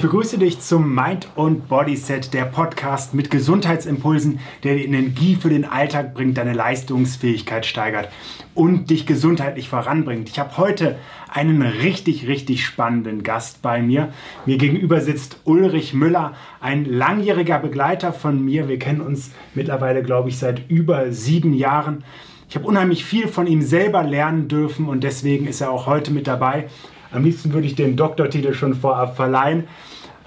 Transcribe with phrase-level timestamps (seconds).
[0.00, 5.34] Ich begrüße dich zum Mind und Body Set, der Podcast mit Gesundheitsimpulsen, der die Energie
[5.34, 8.08] für den Alltag bringt, deine Leistungsfähigkeit steigert
[8.54, 10.28] und dich gesundheitlich voranbringt.
[10.28, 10.94] Ich habe heute
[11.28, 14.12] einen richtig, richtig spannenden Gast bei mir.
[14.46, 18.68] Mir gegenüber sitzt Ulrich Müller, ein langjähriger Begleiter von mir.
[18.68, 22.04] Wir kennen uns mittlerweile, glaube ich, seit über sieben Jahren.
[22.48, 26.12] Ich habe unheimlich viel von ihm selber lernen dürfen und deswegen ist er auch heute
[26.12, 26.68] mit dabei.
[27.10, 29.64] Am liebsten würde ich den Doktortitel schon vorab verleihen.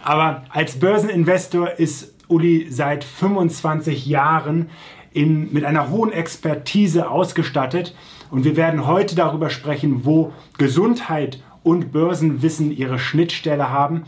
[0.04, 4.70] Aber als Börseninvestor ist Uli seit 25 Jahren
[5.14, 7.96] in, mit einer hohen Expertise ausgestattet.
[8.30, 14.04] Und wir werden heute darüber sprechen, wo Gesundheit und Börsenwissen ihre Schnittstelle haben.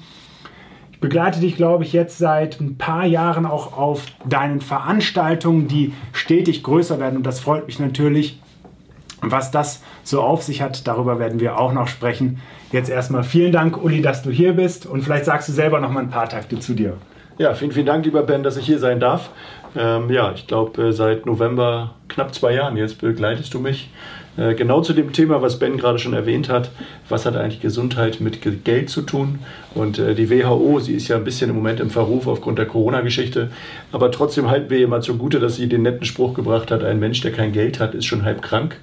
[0.92, 5.94] Ich begleite dich, glaube ich, jetzt seit ein paar Jahren auch auf deinen Veranstaltungen, die
[6.14, 7.18] stetig größer werden.
[7.18, 8.40] Und das freut mich natürlich.
[9.32, 12.42] Was das so auf sich hat, darüber werden wir auch noch sprechen.
[12.72, 15.92] Jetzt erstmal vielen Dank, Uli, dass du hier bist und vielleicht sagst du selber noch
[15.92, 16.98] mal ein paar Takte zu dir.
[17.38, 19.30] Ja, vielen, vielen Dank, lieber Ben, dass ich hier sein darf.
[19.76, 23.90] Ähm, ja, ich glaube, äh, seit November, knapp zwei Jahren jetzt begleitest du mich.
[24.36, 26.72] Äh, genau zu dem Thema, was Ben gerade schon erwähnt hat.
[27.10, 29.40] Was hat eigentlich Gesundheit mit Geld zu tun?
[29.76, 32.66] Und äh, die WHO, sie ist ja ein bisschen im Moment im Verruf aufgrund der
[32.66, 33.50] Corona-Geschichte.
[33.92, 37.00] Aber trotzdem halten wir ihr mal zugute, dass sie den netten Spruch gebracht hat: ein
[37.00, 38.80] Mensch, der kein Geld hat, ist schon halb krank.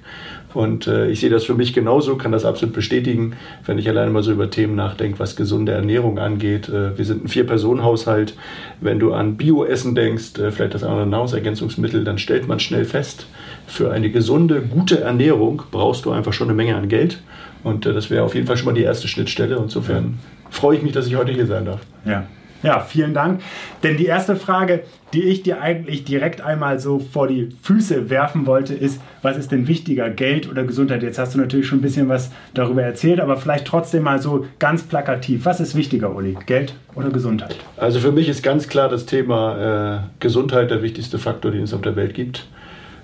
[0.53, 3.33] Und äh, ich sehe das für mich genauso, kann das absolut bestätigen,
[3.65, 6.69] wenn ich alleine mal so über Themen nachdenke, was gesunde Ernährung angeht.
[6.69, 8.35] Äh, wir sind ein Vier-Personen-Haushalt.
[8.79, 13.27] Wenn du an Bioessen denkst, äh, vielleicht das andere Nahrungsergänzungsmittel, dann stellt man schnell fest,
[13.67, 17.21] für eine gesunde, gute Ernährung brauchst du einfach schon eine Menge an Geld.
[17.63, 19.55] Und äh, das wäre auf jeden Fall schon mal die erste Schnittstelle.
[19.55, 21.79] Insofern freue ich mich, dass ich heute hier sein darf.
[22.05, 22.25] Ja.
[22.63, 23.41] Ja, vielen Dank.
[23.83, 28.45] Denn die erste Frage, die ich dir eigentlich direkt einmal so vor die Füße werfen
[28.45, 31.03] wollte, ist, was ist denn wichtiger, Geld oder Gesundheit?
[31.03, 34.45] Jetzt hast du natürlich schon ein bisschen was darüber erzählt, aber vielleicht trotzdem mal so
[34.59, 35.45] ganz plakativ.
[35.45, 36.37] Was ist wichtiger, Uli?
[36.45, 37.55] Geld oder Gesundheit?
[37.77, 41.73] Also für mich ist ganz klar das Thema äh, Gesundheit der wichtigste Faktor, den es
[41.73, 42.47] auf der Welt gibt.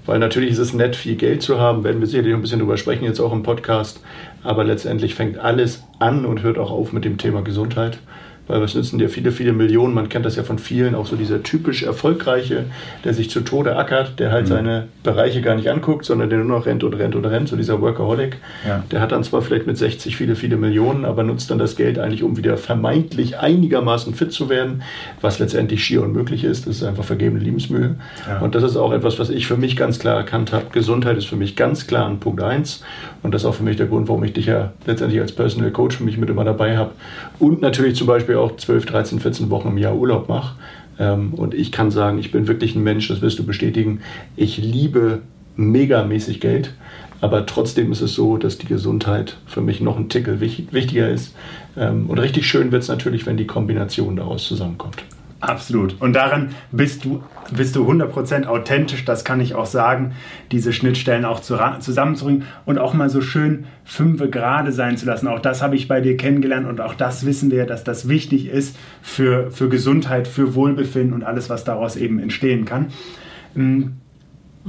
[0.06, 2.78] Weil natürlich ist es nett, viel Geld zu haben, werden wir sicherlich ein bisschen drüber
[2.78, 4.02] sprechen, jetzt auch im Podcast.
[4.42, 8.00] Aber letztendlich fängt alles an und hört auch auf mit dem Thema Gesundheit
[8.48, 9.94] weil was nützen dir viele, viele Millionen?
[9.94, 12.66] Man kennt das ja von vielen, auch so dieser typisch Erfolgreiche,
[13.04, 14.50] der sich zu Tode ackert, der halt mhm.
[14.50, 17.56] seine Bereiche gar nicht anguckt, sondern der nur noch rennt und rennt und rennt, so
[17.56, 18.38] dieser Workaholic.
[18.68, 18.84] Ja.
[18.92, 22.00] Der hat dann zwar vielleicht mit 60 viele, viele Millionen, aber nutzt dann das Geld
[22.00, 24.84] eigentlich, um wieder vermeintlich einigermaßen fit zu werden,
[25.22, 26.68] was letztendlich schier unmöglich ist.
[26.68, 27.96] Das ist einfach vergebene Liebensmühe.
[28.28, 28.40] Ja.
[28.40, 30.66] Und das ist auch etwas, was ich für mich ganz klar erkannt habe.
[30.72, 32.84] Gesundheit ist für mich ganz klar ein Punkt 1.
[33.24, 35.72] Und das ist auch für mich der Grund, warum ich dich ja letztendlich als Personal
[35.72, 36.92] Coach für mich mit immer dabei habe.
[37.40, 40.56] Und natürlich zum Beispiel auch 12, 13, 14 Wochen im Jahr Urlaub mache.
[41.00, 44.02] Ähm, und ich kann sagen, ich bin wirklich ein Mensch, das wirst du bestätigen.
[44.36, 45.22] Ich liebe
[45.56, 46.74] megamäßig Geld.
[47.20, 51.36] Aber trotzdem ist es so, dass die Gesundheit für mich noch ein Tickel wichtiger ist.
[51.76, 55.04] Ähm, und richtig schön wird es natürlich, wenn die Kombination daraus zusammenkommt.
[55.40, 56.02] Absolut.
[56.02, 57.22] Und daran bist du,
[57.52, 60.14] bist du 100% authentisch, das kann ich auch sagen,
[60.52, 65.28] diese Schnittstellen auch zusammenzubringen und auch mal so schön fünfe gerade sein zu lassen.
[65.28, 68.48] Auch das habe ich bei dir kennengelernt und auch das wissen wir, dass das wichtig
[68.48, 72.88] ist für, für Gesundheit, für Wohlbefinden und alles, was daraus eben entstehen kann.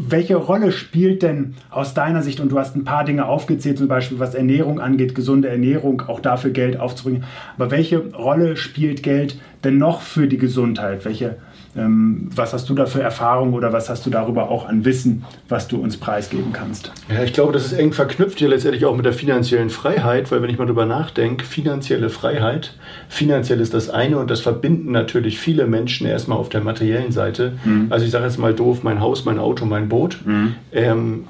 [0.00, 3.88] Welche Rolle spielt denn aus deiner Sicht, und du hast ein paar Dinge aufgezählt, zum
[3.88, 7.24] Beispiel was Ernährung angeht, gesunde Ernährung, auch dafür Geld aufzubringen,
[7.56, 11.04] aber welche Rolle spielt Geld denn noch für die Gesundheit?
[11.04, 11.38] Welche
[11.74, 15.68] was hast du da für Erfahrungen oder was hast du darüber auch an Wissen, was
[15.68, 16.92] du uns preisgeben kannst?
[17.08, 20.42] Ja, ich glaube, das ist eng verknüpft hier letztendlich auch mit der finanziellen Freiheit, weil
[20.42, 22.74] wenn ich mal darüber nachdenke, finanzielle Freiheit,
[23.08, 27.52] finanziell ist das eine und das verbinden natürlich viele Menschen erstmal auf der materiellen Seite.
[27.64, 27.86] Mhm.
[27.90, 30.18] Also ich sage jetzt mal doof, mein Haus, mein Auto, mein Boot.
[30.24, 30.54] Mhm.
[30.72, 31.24] Ähm,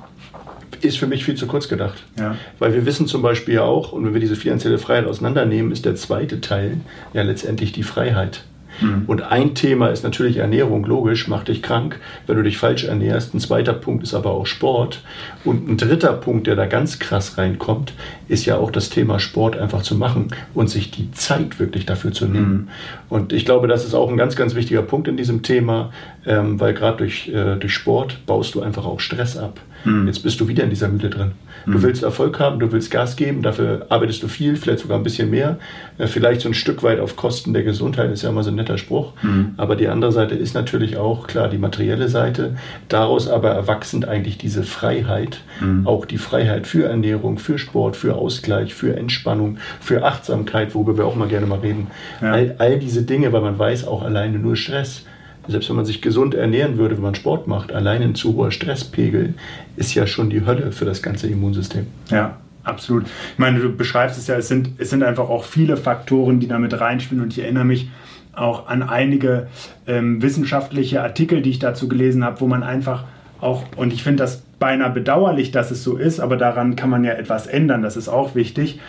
[0.81, 2.05] ist für mich viel zu kurz gedacht.
[2.19, 2.37] Ja.
[2.59, 5.85] Weil wir wissen zum Beispiel ja auch, und wenn wir diese finanzielle Freiheit auseinandernehmen, ist
[5.85, 6.79] der zweite Teil
[7.13, 8.45] ja letztendlich die Freiheit.
[8.81, 9.05] Mhm.
[9.07, 13.35] Und ein Thema ist natürlich Ernährung, logisch, macht dich krank, wenn du dich falsch ernährst.
[13.35, 15.03] Ein zweiter Punkt ist aber auch Sport.
[15.45, 17.93] Und ein dritter Punkt, der da ganz krass reinkommt,
[18.29, 22.13] ist ja auch das Thema Sport einfach zu machen und sich die Zeit wirklich dafür
[22.13, 22.53] zu nehmen.
[22.53, 22.69] Mhm.
[23.09, 25.93] Und ich glaube, das ist auch ein ganz, ganz wichtiger Punkt in diesem Thema,
[26.27, 29.61] ähm, weil gerade durch, äh, durch Sport baust du einfach auch Stress ab.
[29.85, 30.07] Mhm.
[30.07, 31.33] Jetzt bist du wieder in dieser Mühle drin.
[31.67, 31.83] Du mhm.
[31.83, 35.31] willst Erfolg haben, du willst Gas geben, dafür arbeitest du viel, vielleicht sogar ein bisschen
[35.31, 35.59] mehr.
[35.99, 38.57] Äh, vielleicht so ein Stück weit auf Kosten der Gesundheit, ist ja immer so ein
[38.57, 39.13] netter Spruch.
[39.23, 39.55] Mhm.
[39.57, 42.57] Aber die andere Seite ist natürlich auch, klar, die materielle Seite.
[42.89, 45.87] Daraus aber erwachsend eigentlich diese Freiheit, mhm.
[45.87, 51.07] auch die Freiheit für Ernährung, für Sport, für Ausgleich, für Entspannung, für Achtsamkeit, worüber wir
[51.07, 51.89] auch mal gerne mal reden.
[52.21, 52.33] Ja.
[52.33, 55.05] All, all diese Dinge, weil man weiß, auch alleine nur Stress
[55.49, 58.51] selbst wenn man sich gesund ernähren würde, wenn man Sport macht, allein ein zu hoher
[58.51, 59.35] Stresspegel
[59.77, 61.87] ist ja schon die Hölle für das ganze Immunsystem.
[62.11, 63.05] Ja, absolut.
[63.05, 66.49] Ich meine, du beschreibst es ja, es sind, es sind einfach auch viele Faktoren, die
[66.49, 67.91] damit reinspielen und ich erinnere mich
[68.35, 69.49] auch an einige
[69.87, 73.05] ähm, wissenschaftliche Artikel, die ich dazu gelesen habe, wo man einfach
[73.41, 77.05] auch, und ich finde das beinahe bedauerlich, dass es so ist, aber daran kann man
[77.05, 78.81] ja etwas ändern, das ist auch wichtig,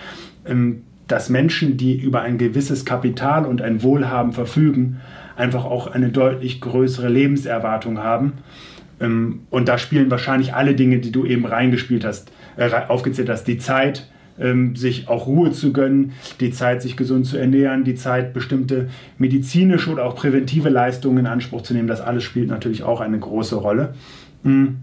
[0.46, 5.02] ähm, dass Menschen, die über ein gewisses Kapital und ein Wohlhaben verfügen,
[5.40, 8.34] einfach auch eine deutlich größere Lebenserwartung haben.
[9.00, 13.46] Ähm, und da spielen wahrscheinlich alle Dinge, die du eben reingespielt hast, äh, aufgezählt hast,
[13.46, 14.10] die Zeit,
[14.40, 18.90] ähm, sich auch Ruhe zu gönnen, die Zeit, sich gesund zu ernähren, die Zeit, bestimmte
[19.18, 21.88] medizinische oder auch präventive Leistungen in Anspruch zu nehmen.
[21.88, 23.94] Das alles spielt natürlich auch eine große Rolle.
[24.44, 24.78] Hm.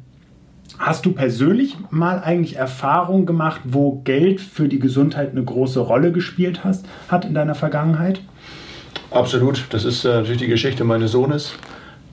[0.79, 6.13] Hast du persönlich mal eigentlich Erfahrungen gemacht, wo Geld für die Gesundheit eine große Rolle
[6.13, 8.21] gespielt hast, hat in deiner Vergangenheit?
[9.17, 9.65] Absolut.
[9.71, 11.55] Das ist äh, natürlich die Geschichte meines Sohnes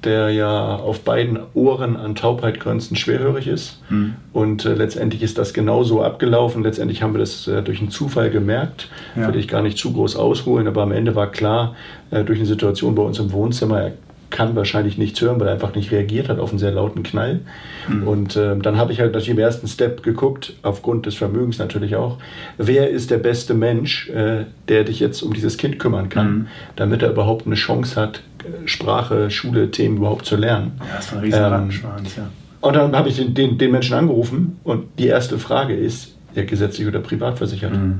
[0.03, 3.81] der ja auf beiden Ohren an Taubheit grenzend schwerhörig ist.
[3.89, 4.15] Mhm.
[4.31, 6.63] Und äh, letztendlich ist das genauso abgelaufen.
[6.63, 8.89] Letztendlich haben wir das äh, durch einen Zufall gemerkt.
[9.15, 9.27] Ja.
[9.27, 11.75] Will ich gar nicht zu groß ausholen, aber am Ende war klar,
[12.11, 13.91] äh, durch eine Situation bei uns im Wohnzimmer, er
[14.33, 17.41] kann wahrscheinlich nichts hören, weil er einfach nicht reagiert hat auf einen sehr lauten Knall.
[17.87, 18.07] Mhm.
[18.07, 21.95] Und äh, dann habe ich halt natürlich im ersten Step geguckt, aufgrund des Vermögens natürlich
[21.95, 22.17] auch,
[22.57, 26.47] wer ist der beste Mensch, äh, der dich jetzt um dieses Kind kümmern kann, mhm.
[26.75, 28.21] damit er überhaupt eine Chance hat,
[28.65, 30.73] Sprache, Schule, Themen überhaupt zu lernen.
[30.79, 32.29] Ja, das war ein riesen ähm, ja.
[32.59, 36.43] Und dann habe ich den, den, den, Menschen angerufen und die erste Frage ist, ja,
[36.43, 37.73] gesetzlich oder privat versichert.
[37.73, 37.99] Mhm.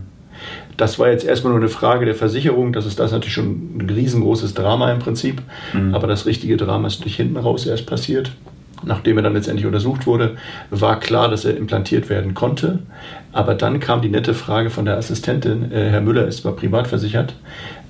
[0.78, 2.74] Das war jetzt erstmal nur eine Frage der Versicherung.
[2.74, 5.42] Das ist das natürlich schon ein riesengroßes Drama im Prinzip.
[5.74, 5.94] Mhm.
[5.94, 8.31] Aber das richtige Drama ist durch hinten raus erst passiert.
[8.86, 10.36] Nachdem er dann letztendlich untersucht wurde,
[10.69, 12.80] war klar, dass er implantiert werden konnte.
[13.31, 16.88] Aber dann kam die nette Frage von der Assistentin, äh, Herr Müller ist zwar privat
[16.88, 17.34] versichert,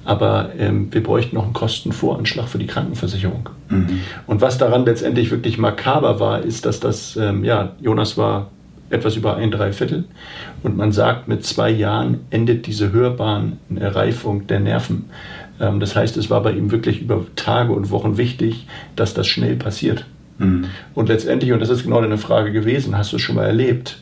[0.06, 3.50] aber ähm, wir bräuchten noch einen Kostenvoranschlag für die Krankenversicherung.
[3.70, 4.02] Mhm.
[4.28, 8.52] Und was daran letztendlich wirklich makaber war, ist, dass das, ähm, ja, Jonas war
[8.94, 10.06] etwas über ein Dreiviertel
[10.64, 15.06] und man sagt, mit zwei Jahren endet diese Hörbahn-Reifung der Nerven.
[15.60, 19.28] Ähm, das heißt, es war bei ihm wirklich über Tage und Wochen wichtig, dass das
[19.28, 20.06] schnell passiert.
[20.38, 20.66] Mhm.
[20.94, 24.00] Und letztendlich, und das ist genau deine Frage gewesen, hast du es schon mal erlebt,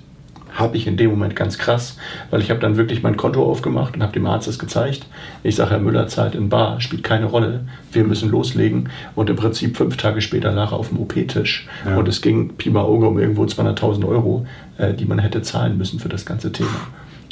[0.54, 1.98] habe ich in dem Moment ganz krass,
[2.30, 5.06] weil ich habe dann wirklich mein Konto aufgemacht und habe dem Arzt das gezeigt.
[5.44, 7.62] Ich sage, Herr Müller zahlt in Bar, spielt keine Rolle.
[7.92, 8.90] Wir müssen loslegen.
[9.16, 11.68] Und im Prinzip fünf Tage später lag er auf dem OP-Tisch.
[11.86, 11.98] Ja.
[11.98, 14.46] Und es ging Pi mal Auge um irgendwo 200.000 Euro,
[14.82, 16.88] äh, die man hätte zahlen müssen für das ganze Thema.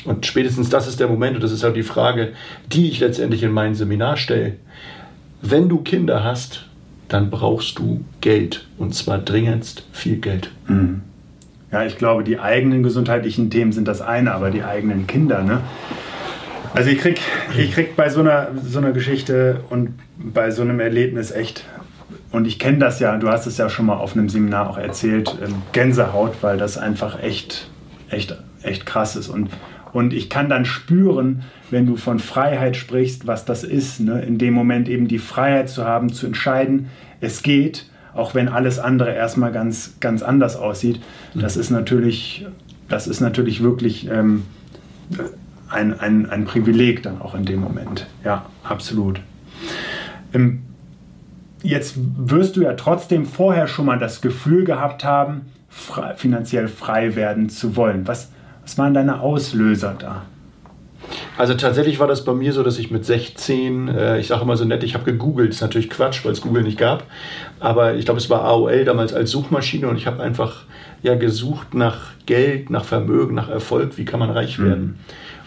[0.05, 2.29] Und spätestens das ist der Moment, und das ist auch die Frage,
[2.71, 4.53] die ich letztendlich in meinem Seminar stelle.
[5.41, 6.65] Wenn du Kinder hast,
[7.09, 8.67] dann brauchst du Geld.
[8.77, 10.51] Und zwar dringendst viel Geld.
[10.67, 11.01] Mhm.
[11.71, 15.61] Ja, ich glaube, die eigenen gesundheitlichen Themen sind das eine, aber die eigenen Kinder, ne?
[16.73, 17.19] Also ich krieg,
[17.57, 21.65] ich krieg bei so einer, so einer Geschichte und bei so einem Erlebnis echt,
[22.31, 24.77] und ich kenne das ja, du hast es ja schon mal auf einem Seminar auch
[24.77, 27.69] erzählt, ähm, Gänsehaut, weil das einfach echt,
[28.09, 29.29] echt, echt krass ist.
[29.29, 29.49] Und,
[29.93, 34.21] und ich kann dann spüren, wenn du von Freiheit sprichst, was das ist, ne?
[34.21, 36.89] in dem Moment eben die Freiheit zu haben, zu entscheiden,
[37.21, 40.99] es geht auch wenn alles andere erstmal ganz, ganz anders aussieht.
[41.35, 42.45] Das ist natürlich,
[42.87, 44.43] das ist natürlich wirklich ähm,
[45.69, 48.07] ein, ein, ein Privileg dann auch in dem Moment.
[48.23, 49.21] Ja, absolut.
[50.33, 50.63] Ähm,
[51.63, 57.15] jetzt wirst du ja trotzdem vorher schon mal das Gefühl gehabt haben, frei, finanziell frei
[57.15, 58.07] werden zu wollen.
[58.07, 58.31] Was,
[58.63, 60.23] was waren deine Auslöser da?
[61.37, 64.57] Also tatsächlich war das bei mir so, dass ich mit 16, äh, ich sage immer
[64.57, 67.03] so nett, ich habe gegoogelt, ist natürlich Quatsch, weil es Google nicht gab,
[67.59, 70.63] aber ich glaube, es war AOL damals als Suchmaschine und ich habe einfach
[71.01, 74.83] ja gesucht nach Geld, nach Vermögen, nach Erfolg, wie kann man reich werden.
[74.83, 74.95] Mhm.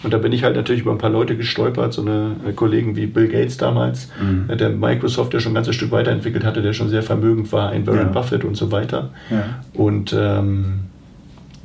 [0.02, 2.96] Und da bin ich halt natürlich über ein paar Leute gestolpert, so eine, eine Kollegen
[2.96, 4.48] wie Bill Gates damals, mhm.
[4.48, 7.70] Äh, der Microsoft, der schon ein ganzes Stück weiterentwickelt hatte, der schon sehr vermögend war,
[7.70, 8.04] ein Warren ja.
[8.12, 9.10] Buffett und so weiter.
[9.30, 9.60] Ja.
[9.74, 10.80] Und ähm,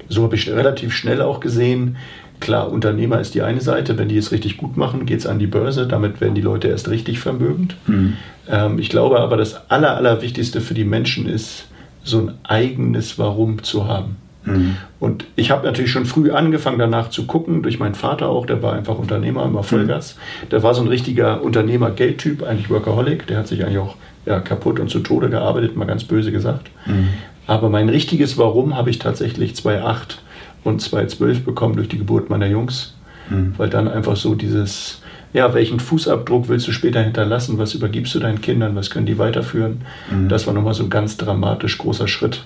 [0.10, 1.98] so habe ich relativ schnell auch gesehen,
[2.39, 3.98] Klar, Unternehmer ist die eine Seite.
[3.98, 5.88] Wenn die es richtig gut machen, geht es an die Börse.
[5.88, 7.75] Damit werden die Leute erst richtig vermögend.
[7.88, 8.13] Mhm.
[8.48, 11.65] Ähm, ich glaube aber, das Aller, Allerwichtigste für die Menschen ist,
[12.03, 14.17] so ein eigenes Warum zu haben.
[14.48, 14.77] Mhm.
[15.00, 18.62] Und ich habe natürlich schon früh angefangen, danach zu gucken, durch meinen Vater auch, der
[18.63, 20.16] war einfach Unternehmer, immer Vollgas.
[20.16, 20.50] Mhm.
[20.50, 23.27] Der war so ein richtiger Unternehmer-Geldtyp, eigentlich Workaholic.
[23.27, 26.70] Der hat sich eigentlich auch ja, kaputt und zu Tode gearbeitet, mal ganz böse gesagt.
[26.86, 27.10] Mhm.
[27.46, 30.22] Aber mein richtiges Warum habe ich tatsächlich 2008
[30.63, 32.94] und 2,12 bekommen durch die Geburt meiner Jungs.
[33.30, 33.54] Mhm.
[33.58, 35.01] Weil dann einfach so dieses,
[35.34, 37.58] ja, welchen Fußabdruck willst du später hinterlassen?
[37.58, 38.75] Was übergibst du deinen Kindern?
[38.75, 39.82] Was können die weiterführen?
[40.12, 40.30] Mhm.
[40.30, 42.44] Das war nochmal so ein ganz dramatisch großer Schritt,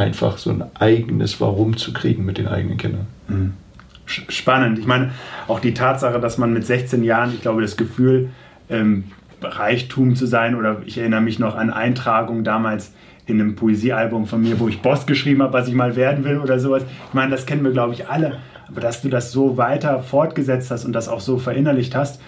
[0.00, 3.06] einfach so ein eigenes Warum zu kriegen mit den eigenen Kindern.
[3.28, 3.52] Mhm.
[4.06, 4.78] Spannend.
[4.78, 5.12] Ich meine,
[5.46, 8.30] auch die Tatsache, dass man mit 16 Jahren, ich glaube, das Gefühl,
[8.68, 9.04] ähm,
[9.40, 12.92] Reichtum zu sein, oder ich erinnere mich noch an Eintragungen damals
[13.26, 16.38] in einem Poesiealbum von mir, wo ich Boss geschrieben habe, was ich mal werden will
[16.38, 16.82] oder sowas.
[17.08, 18.38] Ich meine, das kennen wir, glaube ich, alle.
[18.68, 22.20] aber dass du das so weiter fortgesetzt hast und das auch so verinnerlicht hast.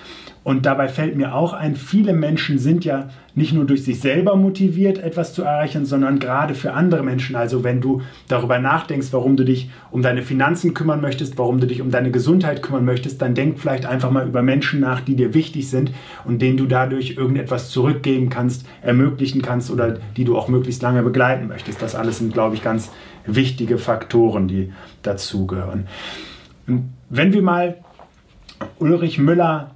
[0.45, 4.35] Und dabei fällt mir auch ein, viele Menschen sind ja nicht nur durch sich selber
[4.35, 7.37] motiviert, etwas zu erreichen, sondern gerade für andere Menschen.
[7.37, 11.67] Also wenn du darüber nachdenkst, warum du dich um deine Finanzen kümmern möchtest, warum du
[11.69, 15.15] dich um deine Gesundheit kümmern möchtest, dann denk vielleicht einfach mal über Menschen nach, die
[15.15, 15.93] dir wichtig sind
[16.25, 21.05] und denen du dadurch irgendetwas zurückgeben kannst, ermöglichen kannst oder die du auch möglichst lange
[21.05, 21.81] begleiten möchtest.
[21.81, 22.91] Das alles sind, glaube ich, ganz
[23.27, 24.73] wichtige Faktoren, die
[25.03, 25.87] dazugehören.
[26.67, 27.77] Wenn wir mal
[28.79, 29.71] Ulrich Müller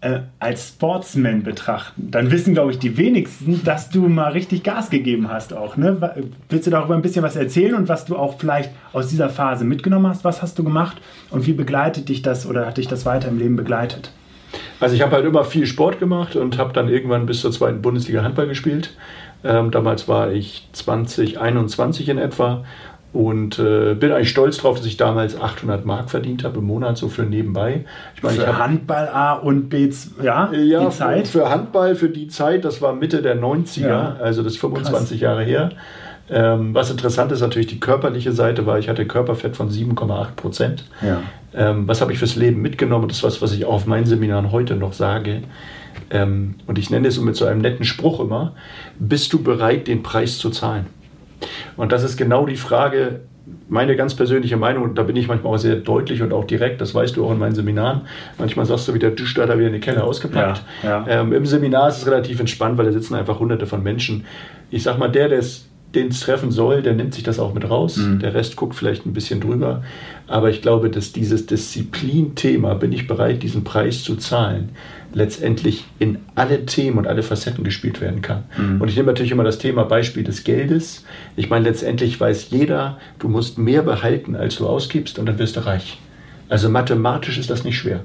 [0.00, 4.90] äh, als Sportsman betrachten, dann wissen, glaube ich, die wenigsten, dass du mal richtig Gas
[4.90, 5.76] gegeben hast auch.
[5.76, 6.14] Ne?
[6.48, 9.64] Willst du darüber ein bisschen was erzählen und was du auch vielleicht aus dieser Phase
[9.64, 10.24] mitgenommen hast?
[10.24, 10.98] Was hast du gemacht
[11.30, 14.12] und wie begleitet dich das oder hat dich das weiter im Leben begleitet?
[14.80, 17.82] Also ich habe halt immer viel Sport gemacht und habe dann irgendwann bis zur zweiten
[17.82, 18.94] Bundesliga Handball gespielt.
[19.44, 22.64] Ähm, damals war ich 20, 21 in etwa
[23.16, 26.98] und äh, bin eigentlich stolz darauf, dass ich damals 800 Mark verdient habe im Monat,
[26.98, 27.86] so für nebenbei.
[28.14, 29.90] Ich meine, für ich Handball A und B,
[30.22, 31.26] ja, ja die Zeit?
[31.26, 34.16] Für, für, Handball, für die Zeit, das war Mitte der 90er, ja.
[34.20, 35.20] also das ist 25 Krass.
[35.20, 35.70] Jahre her.
[36.28, 40.84] Ähm, was interessant ist natürlich die körperliche Seite, weil ich hatte Körperfett von 7,8 Prozent.
[41.00, 41.22] Ja.
[41.54, 43.08] Ähm, was habe ich fürs Leben mitgenommen?
[43.08, 45.42] Das ist was, was ich auch auf meinen Seminaren heute noch sage.
[46.10, 48.52] Ähm, und ich nenne es mit so einem netten Spruch immer,
[48.98, 50.86] bist du bereit, den Preis zu zahlen?
[51.76, 53.20] Und das ist genau die Frage,
[53.68, 56.80] meine ganz persönliche Meinung, und da bin ich manchmal auch sehr deutlich und auch direkt,
[56.80, 58.02] das weißt du auch in meinen Seminaren.
[58.38, 60.62] Manchmal sagst du wieder, du da wieder eine Kelle ausgepackt.
[60.82, 61.20] Ja, ja.
[61.20, 64.24] Ähm, Im Seminar ist es relativ entspannt, weil da sitzen einfach hunderte von Menschen.
[64.70, 67.54] Ich sag mal, der, der es den es treffen soll, der nimmt sich das auch
[67.54, 67.96] mit raus.
[67.96, 68.18] Mhm.
[68.18, 69.82] Der Rest guckt vielleicht ein bisschen drüber.
[70.26, 74.70] Aber ich glaube, dass dieses Disziplin-Thema, bin ich bereit, diesen Preis zu zahlen,
[75.16, 78.44] letztendlich in alle Themen und alle Facetten gespielt werden kann.
[78.58, 78.82] Mhm.
[78.82, 81.04] Und ich nehme natürlich immer das Thema Beispiel des Geldes.
[81.36, 85.56] Ich meine, letztendlich weiß jeder, du musst mehr behalten, als du ausgibst, und dann wirst
[85.56, 85.98] du reich.
[86.50, 88.00] Also mathematisch ist das nicht schwer.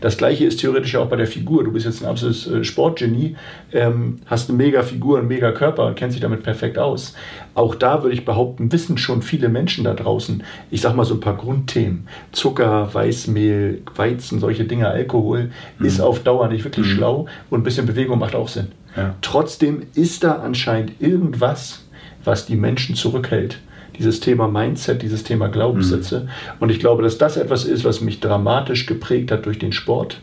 [0.00, 1.64] Das gleiche ist theoretisch auch bei der Figur.
[1.64, 3.36] Du bist jetzt ein absolutes äh, Sportgenie,
[3.72, 7.14] ähm, hast eine mega Figur, einen mega Körper und kennst dich damit perfekt aus.
[7.54, 11.14] Auch da würde ich behaupten, wissen schon viele Menschen da draußen, ich sag mal so
[11.14, 12.08] ein paar Grundthemen.
[12.32, 15.86] Zucker, Weißmehl, Weizen, solche Dinge, Alkohol, mhm.
[15.86, 16.90] ist auf Dauer nicht wirklich mhm.
[16.90, 18.68] schlau und ein bisschen Bewegung macht auch Sinn.
[18.96, 19.14] Ja.
[19.22, 21.84] Trotzdem ist da anscheinend irgendwas,
[22.24, 23.58] was die Menschen zurückhält
[23.98, 26.20] dieses Thema Mindset, dieses Thema Glaubenssätze.
[26.20, 26.28] Mhm.
[26.60, 30.20] Und ich glaube, dass das etwas ist, was mich dramatisch geprägt hat durch den Sport.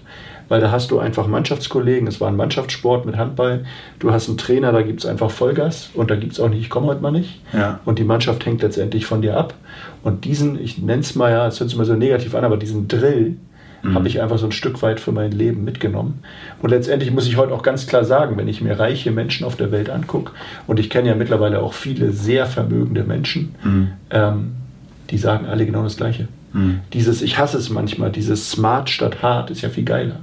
[0.49, 3.65] Weil da hast du einfach Mannschaftskollegen, es war ein Mannschaftssport mit Handball.
[3.99, 6.61] Du hast einen Trainer, da gibt es einfach Vollgas und da gibt es auch nicht,
[6.61, 7.39] ich komme heute mal nicht.
[7.53, 7.79] Ja.
[7.85, 9.53] Und die Mannschaft hängt letztendlich von dir ab.
[10.03, 12.57] Und diesen, ich nenne es mal ja, es hört sich mal so negativ an, aber
[12.57, 13.37] diesen Drill,
[13.81, 13.95] mhm.
[13.95, 16.23] habe ich einfach so ein Stück weit für mein Leben mitgenommen.
[16.61, 19.55] Und letztendlich muss ich heute auch ganz klar sagen, wenn ich mir reiche Menschen auf
[19.55, 20.31] der Welt angucke,
[20.67, 23.87] und ich kenne ja mittlerweile auch viele sehr vermögende Menschen, mhm.
[24.11, 24.51] ähm,
[25.09, 26.27] die sagen alle genau das Gleiche.
[26.53, 26.79] Mhm.
[26.93, 30.19] Dieses, ich hasse es manchmal, dieses Smart statt Hard ist ja viel geiler.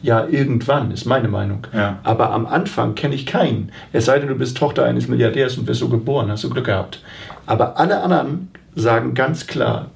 [0.00, 1.66] Ja, irgendwann, ist meine Meinung.
[1.72, 1.98] Ja.
[2.04, 3.72] Aber am Anfang kenne ich keinen.
[3.92, 6.66] Es sei denn, du bist Tochter eines Milliardärs und wirst so geboren, hast du Glück
[6.66, 7.02] gehabt.
[7.46, 9.90] Aber alle anderen sagen ganz klar,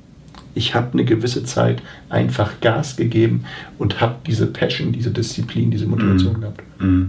[0.54, 3.44] ich habe eine gewisse Zeit einfach Gas gegeben
[3.78, 6.40] und habe diese Passion, diese Disziplin, diese Motivation mm.
[6.40, 6.62] gehabt.
[6.78, 7.02] Mm.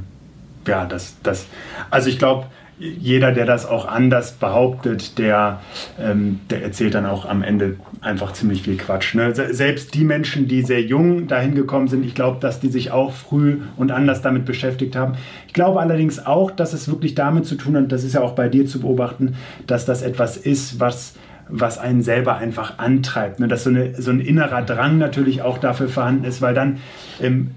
[0.67, 1.47] Ja, das, das,
[1.89, 2.45] also ich glaube,
[2.79, 5.61] jeder, der das auch anders behauptet, der,
[5.99, 9.13] ähm, der erzählt dann auch am Ende einfach ziemlich viel Quatsch.
[9.13, 9.33] Ne?
[9.33, 13.13] Selbst die Menschen, die sehr jung dahin gekommen sind, ich glaube, dass die sich auch
[13.13, 15.13] früh und anders damit beschäftigt haben.
[15.47, 18.33] Ich glaube allerdings auch, dass es wirklich damit zu tun hat, das ist ja auch
[18.33, 19.35] bei dir zu beobachten,
[19.67, 21.13] dass das etwas ist, was
[21.55, 23.39] was einen selber einfach antreibt.
[23.39, 23.47] Ne?
[23.47, 26.79] Dass so, eine, so ein innerer Drang natürlich auch dafür vorhanden ist, weil dann,
[27.21, 27.51] ähm,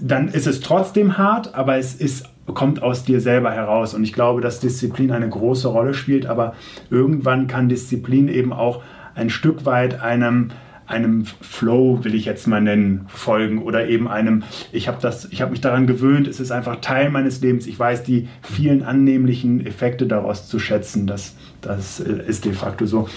[0.00, 3.92] dann ist es trotzdem hart, aber es ist, kommt aus dir selber heraus.
[3.92, 6.54] Und ich glaube, dass Disziplin eine große Rolle spielt, aber
[6.90, 8.82] irgendwann kann Disziplin eben auch
[9.14, 10.50] ein Stück weit einem
[10.88, 14.42] einem Flow, will ich jetzt mal nennen, folgen oder eben einem,
[14.72, 17.78] ich habe das, ich habe mich daran gewöhnt, es ist einfach Teil meines Lebens, ich
[17.78, 23.08] weiß die vielen annehmlichen Effekte daraus zu schätzen, das, das äh, ist de facto so.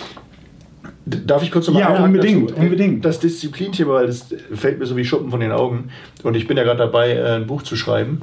[1.06, 2.62] Darf ich kurz noch mal Ja, unbedingt, dazu?
[2.62, 3.04] unbedingt.
[3.04, 5.90] Das Disziplinthema, weil das fällt mir so wie Schuppen von den Augen.
[6.22, 8.22] Und ich bin ja gerade dabei, äh, ein Buch zu schreiben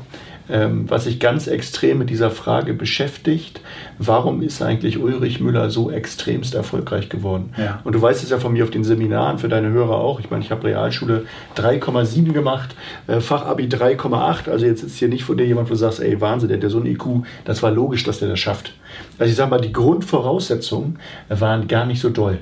[0.49, 3.61] was sich ganz extrem mit dieser Frage beschäftigt,
[3.99, 7.51] warum ist eigentlich Ulrich Müller so extremst erfolgreich geworden?
[7.57, 7.81] Ja.
[7.85, 10.21] Und du weißt es ja von mir auf den Seminaren, für deine Hörer auch.
[10.21, 11.27] Ich meine, ich habe Realschule
[11.57, 12.75] 3,7 gemacht,
[13.07, 14.49] äh, Fachabi 3,8.
[14.51, 16.65] Also jetzt ist hier nicht von dir jemand, wo du sagst, ey, Wahnsinn, der hat
[16.65, 17.25] ja so ein IQ.
[17.45, 18.73] Das war logisch, dass der das schafft.
[19.19, 22.39] Also ich sage mal, die Grundvoraussetzungen waren gar nicht so doll.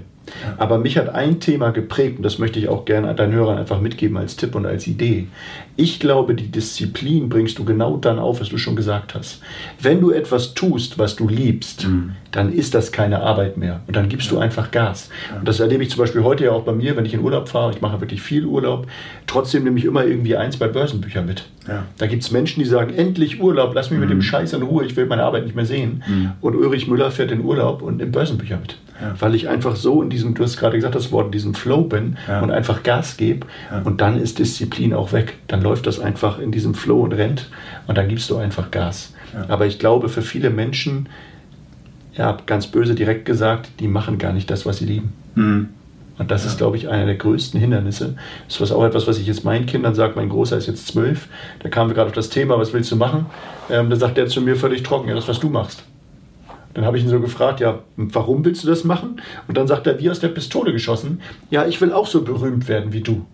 [0.59, 3.81] Aber mich hat ein Thema geprägt und das möchte ich auch gerne deinen Hörern einfach
[3.81, 5.29] mitgeben als Tipp und als Idee.
[5.77, 9.41] Ich glaube, die Disziplin bringst du genau dann auf, was du schon gesagt hast.
[9.81, 12.13] Wenn du etwas tust, was du liebst, mhm.
[12.33, 15.11] dann ist das keine Arbeit mehr und dann gibst du einfach Gas.
[15.39, 17.49] Und das erlebe ich zum Beispiel heute ja auch bei mir, wenn ich in Urlaub
[17.49, 17.73] fahre.
[17.73, 18.87] Ich mache wirklich viel Urlaub.
[19.27, 21.45] Trotzdem nehme ich immer irgendwie ein, zwei Börsenbücher mit.
[21.69, 21.85] Ja.
[21.99, 24.01] Da gibt es Menschen, die sagen, endlich Urlaub, lass mich mhm.
[24.01, 24.23] mit dem mhm.
[24.23, 26.03] Scheiß in Ruhe, ich will meine Arbeit nicht mehr sehen.
[26.07, 26.33] Mhm.
[26.41, 28.79] Und Ulrich Müller fährt in Urlaub und nimmt Börsenbücher mit.
[29.01, 29.15] Ja.
[29.19, 31.83] Weil ich einfach so in diesem, du hast gerade gesagt das Wort, in diesem Flow
[31.83, 32.41] bin ja.
[32.41, 33.47] und einfach Gas gebe.
[33.85, 35.35] Und dann ist Disziplin auch weg.
[35.49, 37.51] Dann läuft das einfach in diesem Flow und rennt
[37.89, 39.13] und dann gibst du einfach Gas.
[39.49, 41.09] Aber ich glaube, für viele Menschen,
[42.15, 45.13] ja, ganz böse direkt gesagt, die machen gar nicht das, was sie lieben.
[45.35, 45.69] Mhm.
[46.19, 46.51] Und das ja.
[46.51, 48.15] ist, glaube ich, einer der größten Hindernisse.
[48.49, 50.15] Das ist auch etwas, was ich jetzt meinen Kindern sage.
[50.17, 51.29] Mein Großer ist jetzt zwölf.
[51.63, 53.27] Da kamen wir gerade auf das Thema, was willst du machen?
[53.69, 55.83] Ähm, da sagt er zu mir völlig trocken, ja, das, was du machst.
[56.73, 59.21] Dann habe ich ihn so gefragt, ja, warum willst du das machen?
[59.49, 61.21] Und dann sagt er, wie aus der Pistole geschossen,
[61.51, 63.27] ja, ich will auch so berühmt werden wie du.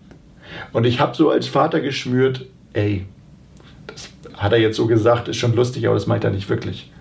[0.71, 3.05] Und ich habe so als Vater geschmürt, ey,
[3.87, 6.91] das hat er jetzt so gesagt, ist schon lustig, aber das meint er nicht wirklich.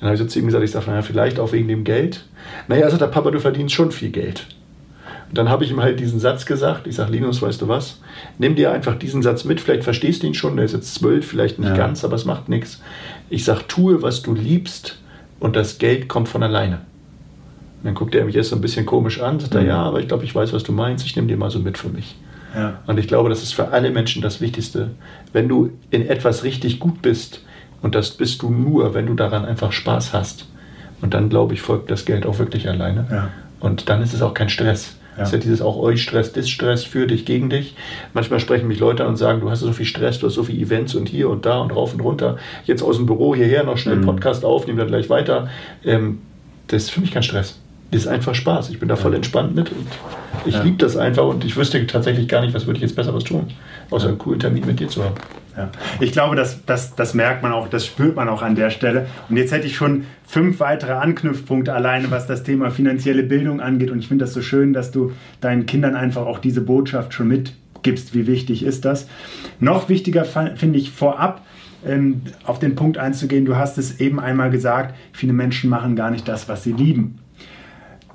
[0.00, 2.24] Dann habe ich so zu ihm gesagt, ich sage, naja, vielleicht auch wegen dem Geld.
[2.68, 4.46] Naja, sagt der Papa, du verdienst schon viel Geld.
[5.28, 6.86] Und dann habe ich ihm halt diesen Satz gesagt.
[6.86, 8.00] Ich sage, Linus, weißt du was?
[8.38, 9.60] Nimm dir einfach diesen Satz mit.
[9.60, 10.56] Vielleicht verstehst du ihn schon.
[10.56, 11.76] Der ist jetzt zwölf, vielleicht nicht ja.
[11.76, 12.80] ganz, aber es macht nichts.
[13.28, 14.98] Ich sage, tue, was du liebst
[15.40, 16.76] und das Geld kommt von alleine.
[16.76, 19.40] Und dann guckt er mich erst so ein bisschen komisch an.
[19.40, 19.60] Sagt mhm.
[19.60, 21.04] er, ja, aber ich glaube, ich weiß, was du meinst.
[21.06, 22.14] Ich nehme dir mal so mit für mich.
[22.56, 22.80] Ja.
[22.86, 24.90] Und ich glaube, das ist für alle Menschen das Wichtigste.
[25.32, 27.42] Wenn du in etwas richtig gut bist,
[27.82, 30.48] und das bist du nur, wenn du daran einfach Spaß hast.
[31.02, 33.06] Und dann, glaube ich, folgt das Geld auch wirklich alleine.
[33.10, 33.28] Ja.
[33.60, 34.96] Und dann ist es auch kein Stress.
[35.12, 35.20] Ja.
[35.20, 37.76] Das ist ja dieses auch euch Stress, Distress für dich, gegen dich.
[38.12, 40.42] Manchmal sprechen mich Leute an und sagen, du hast so viel Stress, du hast so
[40.42, 42.38] viele Events und hier und da und rauf und runter.
[42.64, 44.06] Jetzt aus dem Büro hierher noch schnell mhm.
[44.06, 45.48] Podcast aufnehmen, dann gleich weiter.
[45.84, 46.18] Ähm,
[46.68, 47.60] das ist für mich kein Stress.
[47.90, 48.70] Ist einfach Spaß.
[48.70, 49.86] Ich bin da voll entspannt mit und
[50.44, 50.62] ich ja.
[50.62, 53.46] liebe das einfach und ich wüsste tatsächlich gar nicht, was würde ich jetzt Besseres tun,
[53.90, 55.14] außer einen coolen Termin mit dir zu haben.
[55.56, 55.70] Ja.
[56.00, 59.06] Ich glaube, das, das, das merkt man auch, das spürt man auch an der Stelle.
[59.28, 63.90] Und jetzt hätte ich schon fünf weitere Anknüpfpunkte alleine, was das Thema finanzielle Bildung angeht.
[63.90, 67.28] Und ich finde das so schön, dass du deinen Kindern einfach auch diese Botschaft schon
[67.28, 68.14] mitgibst.
[68.14, 69.08] Wie wichtig ist das?
[69.60, 71.42] Noch wichtiger finde ich vorab,
[71.86, 73.46] ähm, auf den Punkt einzugehen.
[73.46, 77.20] Du hast es eben einmal gesagt, viele Menschen machen gar nicht das, was sie lieben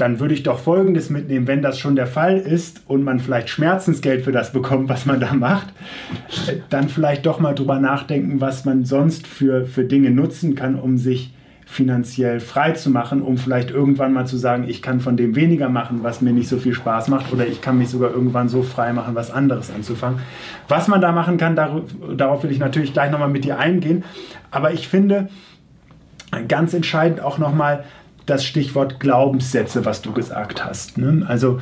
[0.01, 3.49] dann würde ich doch Folgendes mitnehmen, wenn das schon der Fall ist und man vielleicht
[3.49, 5.67] Schmerzensgeld für das bekommt, was man da macht,
[6.71, 10.97] dann vielleicht doch mal drüber nachdenken, was man sonst für, für Dinge nutzen kann, um
[10.97, 11.35] sich
[11.65, 15.69] finanziell frei zu machen, um vielleicht irgendwann mal zu sagen, ich kann von dem weniger
[15.69, 18.63] machen, was mir nicht so viel Spaß macht, oder ich kann mich sogar irgendwann so
[18.63, 20.19] frei machen, was anderes anzufangen.
[20.67, 24.03] Was man da machen kann, darauf will ich natürlich gleich nochmal mit dir eingehen.
[24.49, 25.29] Aber ich finde
[26.47, 27.83] ganz entscheidend auch nochmal,
[28.25, 30.97] das Stichwort Glaubenssätze, was du gesagt hast.
[30.97, 31.25] Ne?
[31.27, 31.59] Also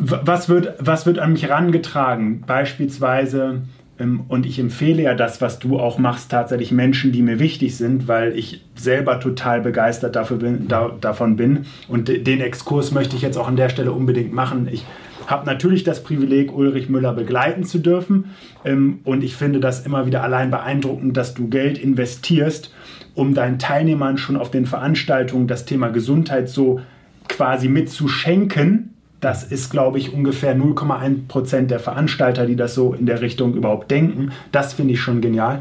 [0.00, 2.42] was wird, was wird an mich herangetragen?
[2.46, 3.62] Beispielsweise,
[3.98, 7.76] ähm, und ich empfehle ja das, was du auch machst, tatsächlich Menschen, die mir wichtig
[7.76, 11.66] sind, weil ich selber total begeistert dafür bin, da, davon bin.
[11.86, 14.68] Und den Exkurs möchte ich jetzt auch an der Stelle unbedingt machen.
[14.72, 14.86] Ich
[15.30, 18.30] habe natürlich das Privileg, Ulrich Müller begleiten zu dürfen.
[18.64, 22.72] Ähm, und ich finde das immer wieder allein beeindruckend, dass du Geld investierst
[23.14, 26.80] um deinen Teilnehmern schon auf den Veranstaltungen das Thema Gesundheit so
[27.28, 28.94] quasi mitzuschenken.
[29.20, 33.54] Das ist, glaube ich, ungefähr 0,1 Prozent der Veranstalter, die das so in der Richtung
[33.54, 34.30] überhaupt denken.
[34.52, 35.60] Das finde ich schon genial.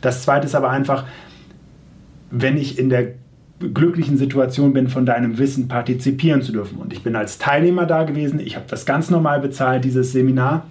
[0.00, 1.04] Das Zweite ist aber einfach,
[2.30, 3.14] wenn ich in der
[3.60, 6.78] glücklichen Situation bin, von deinem Wissen partizipieren zu dürfen.
[6.78, 8.40] Und ich bin als Teilnehmer da gewesen.
[8.40, 10.66] Ich habe das ganz normal bezahlt, dieses Seminar.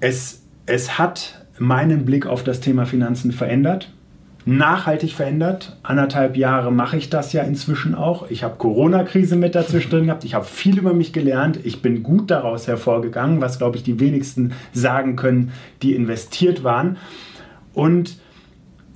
[0.00, 3.90] Es, es hat meinen Blick auf das Thema Finanzen verändert
[4.46, 5.76] nachhaltig verändert.
[5.82, 8.30] Anderthalb Jahre mache ich das ja inzwischen auch.
[8.30, 10.24] Ich habe Corona-Krise mit dazwischen drin gehabt.
[10.24, 11.58] Ich habe viel über mich gelernt.
[11.64, 15.52] Ich bin gut daraus hervorgegangen, was, glaube ich, die wenigsten sagen können,
[15.82, 16.96] die investiert waren.
[17.72, 18.18] Und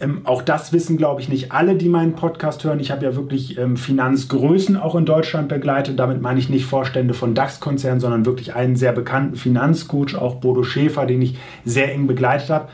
[0.00, 2.78] ähm, auch das wissen, glaube ich, nicht alle, die meinen Podcast hören.
[2.78, 5.98] Ich habe ja wirklich ähm, Finanzgrößen auch in Deutschland begleitet.
[5.98, 10.62] Damit meine ich nicht Vorstände von DAX-Konzernen, sondern wirklich einen sehr bekannten Finanzcoach, auch Bodo
[10.62, 12.68] Schäfer, den ich sehr eng begleitet habe.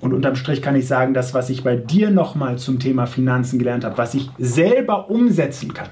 [0.00, 3.58] Und unterm Strich kann ich sagen, das, was ich bei dir nochmal zum Thema Finanzen
[3.58, 5.88] gelernt habe, was ich selber umsetzen kann,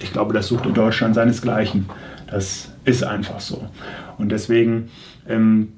[0.00, 1.86] ich glaube, das sucht in Deutschland seinesgleichen.
[2.30, 3.66] Das ist einfach so.
[4.16, 4.90] Und deswegen,
[5.28, 5.72] ähm,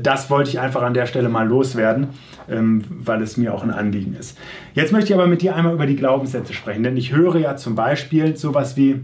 [0.00, 2.08] das wollte ich einfach an der Stelle mal loswerden,
[2.48, 4.38] ähm, weil es mir auch ein Anliegen ist.
[4.74, 7.56] Jetzt möchte ich aber mit dir einmal über die Glaubenssätze sprechen, denn ich höre ja
[7.56, 9.00] zum Beispiel sowas wie,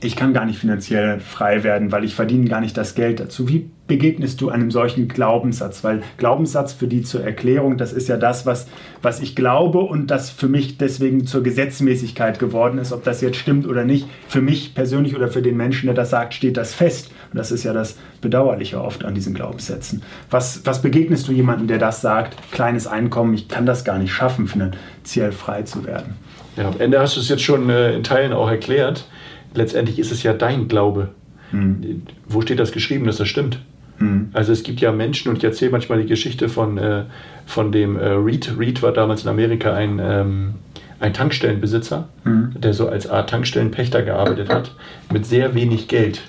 [0.00, 3.48] ich kann gar nicht finanziell frei werden, weil ich verdiene gar nicht das Geld dazu.
[3.48, 5.84] Wie begegnest du einem solchen Glaubenssatz?
[5.84, 8.66] Weil Glaubenssatz für die zur Erklärung, das ist ja das, was,
[9.00, 12.92] was ich glaube und das für mich deswegen zur Gesetzmäßigkeit geworden ist.
[12.92, 16.10] Ob das jetzt stimmt oder nicht, für mich persönlich oder für den Menschen, der das
[16.10, 17.12] sagt, steht das fest.
[17.32, 20.02] Und das ist ja das Bedauerliche oft an diesen Glaubenssätzen.
[20.30, 24.12] Was, was begegnest du jemandem, der das sagt, kleines Einkommen, ich kann das gar nicht
[24.12, 26.14] schaffen, finanziell frei zu werden?
[26.56, 29.06] Ja, am Ende hast du es jetzt schon äh, in Teilen auch erklärt.
[29.54, 31.08] Letztendlich ist es ja dein Glaube.
[31.50, 32.02] Hm.
[32.26, 33.58] Wo steht das geschrieben, dass das stimmt?
[33.98, 34.30] Hm.
[34.34, 37.04] Also es gibt ja Menschen, und ich erzähle manchmal die Geschichte von, äh,
[37.46, 38.52] von dem äh, Reed.
[38.58, 40.54] Reed war damals in Amerika ein, ähm,
[41.00, 42.52] ein Tankstellenbesitzer, hm.
[42.56, 44.74] der so als Art Tankstellenpächter gearbeitet hat,
[45.10, 46.22] mit sehr wenig Geld.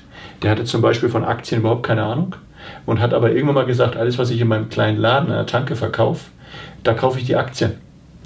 [0.43, 2.35] Der hatte zum Beispiel von Aktien überhaupt keine Ahnung
[2.85, 5.45] und hat aber irgendwann mal gesagt, alles, was ich in meinem kleinen Laden an der
[5.45, 6.25] Tanke verkaufe,
[6.83, 7.73] da kaufe ich die Aktien.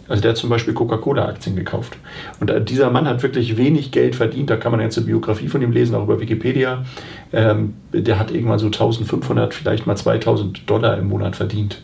[0.09, 1.97] Also der hat zum Beispiel Coca-Cola-Aktien gekauft.
[2.39, 4.49] Und dieser Mann hat wirklich wenig Geld verdient.
[4.49, 6.85] Da kann man jetzt eine Biografie von ihm lesen, auch über Wikipedia.
[7.33, 11.81] Ähm, der hat irgendwann so 1500, vielleicht mal 2000 Dollar im Monat verdient.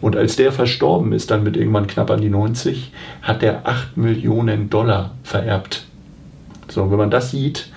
[0.00, 3.96] Und als der verstorben ist, dann mit irgendwann knapp an die 90, hat er 8
[3.96, 5.84] Millionen Dollar vererbt.
[6.68, 7.68] So, wenn man das sieht,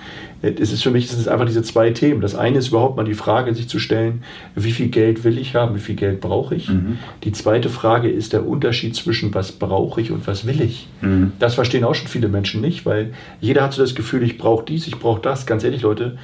[0.42, 2.20] es ist für mich es ist einfach diese zwei Themen.
[2.20, 4.22] Das eine ist überhaupt mal die Frage, sich zu stellen,
[4.54, 6.68] wie viel Geld will ich haben, wie viel Geld brauche ich.
[6.68, 6.98] Mhm.
[7.24, 10.88] Die zweite Frage ist der Unterschied zwischen was brauche ich und was will ich.
[11.00, 11.32] Mhm.
[11.38, 14.64] Das verstehen auch schon viele Menschen nicht, weil jeder hat so das Gefühl, ich brauche
[14.64, 15.46] dies, ich brauche das.
[15.46, 16.18] Ganz ehrlich, Leute,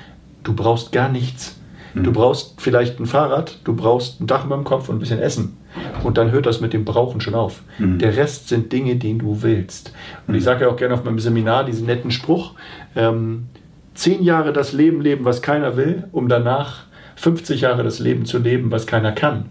[0.44, 1.58] du brauchst gar nichts.
[1.94, 2.04] Mhm.
[2.04, 5.18] Du brauchst vielleicht ein Fahrrad, du brauchst ein Dach über dem Kopf und ein bisschen
[5.18, 5.56] Essen.
[6.04, 7.62] Und dann hört das mit dem Brauchen schon auf.
[7.78, 7.98] Mhm.
[7.98, 9.92] Der Rest sind Dinge, die du willst.
[10.26, 10.44] Und ich mhm.
[10.44, 12.52] sage ja auch gerne auf meinem Seminar diesen netten Spruch,
[12.94, 13.46] ähm,
[13.94, 16.84] zehn Jahre das Leben leben, was keiner will, um danach
[17.16, 19.46] 50 Jahre das Leben zu leben, was keiner kann.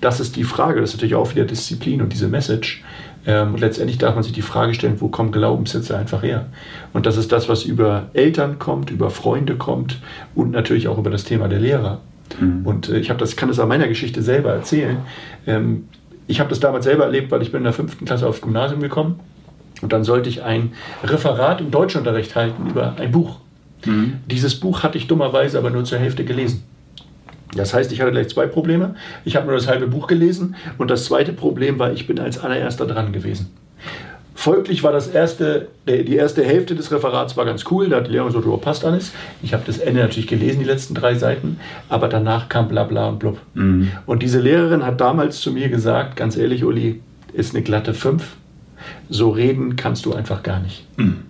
[0.00, 2.82] Das ist die Frage, das ist natürlich auch wieder Disziplin und diese Message.
[3.26, 6.46] Ähm, und letztendlich darf man sich die Frage stellen, wo kommen Glaubenssätze einfach her?
[6.92, 9.98] Und das ist das, was über Eltern kommt, über Freunde kommt
[10.34, 12.00] und natürlich auch über das Thema der Lehrer.
[12.38, 12.66] Mhm.
[12.66, 14.98] Und äh, ich das, kann das an meiner Geschichte selber erzählen.
[15.46, 15.88] Ähm,
[16.26, 18.80] ich habe das damals selber erlebt, weil ich bin in der fünften Klasse aufs Gymnasium
[18.80, 19.20] gekommen
[19.82, 23.36] und dann sollte ich ein Referat im Deutschunterricht halten über ein Buch.
[23.86, 24.18] Mhm.
[24.30, 26.62] Dieses Buch hatte ich dummerweise aber nur zur Hälfte gelesen.
[27.54, 28.94] Das heißt, ich hatte gleich zwei Probleme.
[29.24, 32.38] Ich habe nur das halbe Buch gelesen und das zweite Problem war, ich bin als
[32.38, 33.50] allererster dran gewesen.
[34.34, 38.12] Folglich war das erste, die erste Hälfte des Referats war ganz cool, da hat die
[38.12, 39.12] Lehrerin so, passt alles.
[39.42, 43.08] Ich habe das Ende natürlich gelesen, die letzten drei Seiten, aber danach kam bla bla
[43.08, 43.38] und blub.
[43.52, 43.90] Mhm.
[44.06, 47.02] Und diese Lehrerin hat damals zu mir gesagt, ganz ehrlich, Uli,
[47.34, 48.36] ist eine glatte 5.
[49.10, 50.86] So reden kannst du einfach gar nicht.
[50.96, 51.24] Mhm.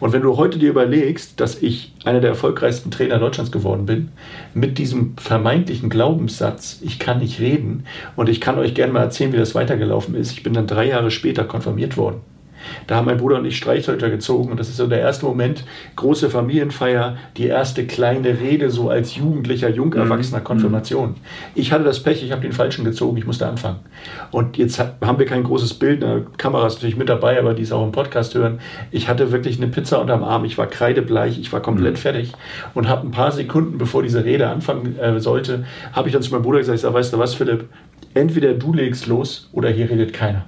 [0.00, 4.08] Und wenn du heute dir überlegst, dass ich einer der erfolgreichsten Trainer Deutschlands geworden bin,
[4.54, 7.84] mit diesem vermeintlichen Glaubenssatz, ich kann nicht reden
[8.16, 10.32] und ich kann euch gerne mal erzählen, wie das weitergelaufen ist.
[10.32, 12.20] Ich bin dann drei Jahre später konfirmiert worden.
[12.86, 15.64] Da haben mein Bruder und ich Streichhölzer gezogen und das ist so der erste Moment,
[15.96, 20.44] große Familienfeier, die erste kleine Rede so als jugendlicher, jungerwachsener mhm.
[20.44, 21.14] Konfirmation.
[21.54, 23.80] Ich hatte das Pech, ich habe den falschen gezogen, ich musste anfangen.
[24.30, 27.62] Und jetzt haben wir kein großes Bild, eine Kamera ist natürlich mit dabei, aber die
[27.62, 28.60] ist auch im Podcast hören.
[28.90, 31.98] Ich hatte wirklich eine Pizza unterm Arm, ich war kreidebleich, ich war komplett mhm.
[31.98, 32.32] fertig
[32.74, 36.32] und habe ein paar Sekunden, bevor diese Rede anfangen äh, sollte, habe ich dann zu
[36.32, 37.64] meinem Bruder gesagt, ich sag, weißt du was, Philipp,
[38.14, 40.44] entweder du legst los oder hier redet keiner.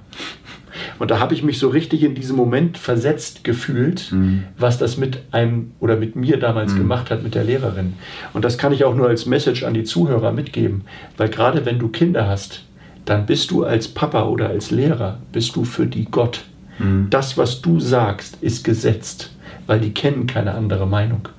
[0.99, 4.43] Und da habe ich mich so richtig in diesem Moment versetzt gefühlt, mhm.
[4.57, 6.79] was das mit einem oder mit mir damals mhm.
[6.79, 7.93] gemacht hat mit der Lehrerin.
[8.33, 10.83] Und das kann ich auch nur als Message an die Zuhörer mitgeben,
[11.17, 12.63] weil gerade wenn du Kinder hast,
[13.05, 16.43] dann bist du als Papa oder als Lehrer, bist du für die Gott.
[16.79, 17.07] Mhm.
[17.09, 19.31] Das, was du sagst, ist gesetzt,
[19.67, 21.29] weil die kennen keine andere Meinung.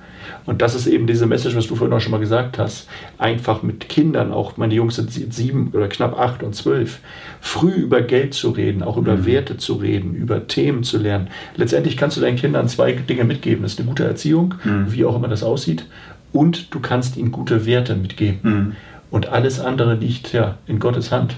[0.46, 2.88] Und das ist eben diese Message, was du vorhin auch schon mal gesagt hast.
[3.18, 7.00] Einfach mit Kindern, auch meine Jungs sind sieben oder knapp acht und zwölf,
[7.40, 9.26] früh über Geld zu reden, auch über mhm.
[9.26, 11.28] Werte zu reden, über Themen zu lernen.
[11.56, 13.62] Letztendlich kannst du deinen Kindern zwei Dinge mitgeben.
[13.62, 14.92] Das ist eine gute Erziehung, mhm.
[14.92, 15.86] wie auch immer das aussieht,
[16.32, 18.38] und du kannst ihnen gute Werte mitgeben.
[18.42, 18.72] Mhm.
[19.10, 21.36] Und alles andere liegt ja in Gottes Hand.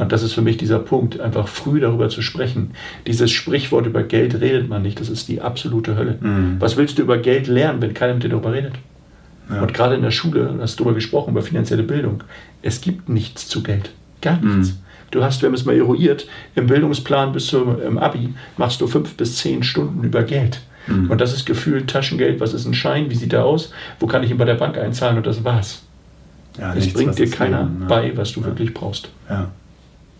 [0.00, 2.70] Und das ist für mich dieser Punkt, einfach früh darüber zu sprechen.
[3.06, 6.16] Dieses Sprichwort über Geld redet man nicht, das ist die absolute Hölle.
[6.20, 6.56] Mhm.
[6.58, 8.72] Was willst du über Geld lernen, wenn keiner mit dir darüber redet?
[9.50, 9.60] Ja.
[9.60, 12.24] Und gerade in der Schule, hast du darüber gesprochen, über finanzielle Bildung,
[12.62, 13.90] es gibt nichts zu Geld.
[14.22, 14.70] Gar nichts.
[14.70, 14.78] Mhm.
[15.10, 19.14] Du hast, wir haben es mal eruiert, im Bildungsplan bis zum Abi machst du fünf
[19.16, 20.60] bis zehn Stunden über Geld.
[20.86, 21.10] Mhm.
[21.10, 22.40] Und das ist gefühlt Taschengeld.
[22.40, 23.10] Was ist ein Schein?
[23.10, 23.72] Wie sieht der aus?
[23.98, 25.18] Wo kann ich ihn bei der Bank einzahlen?
[25.18, 25.82] Und das war's.
[26.58, 27.86] Ja, es nichts, bringt dir keiner Leben, ne?
[27.86, 28.46] bei, was du ja.
[28.46, 29.10] wirklich brauchst.
[29.28, 29.50] Ja.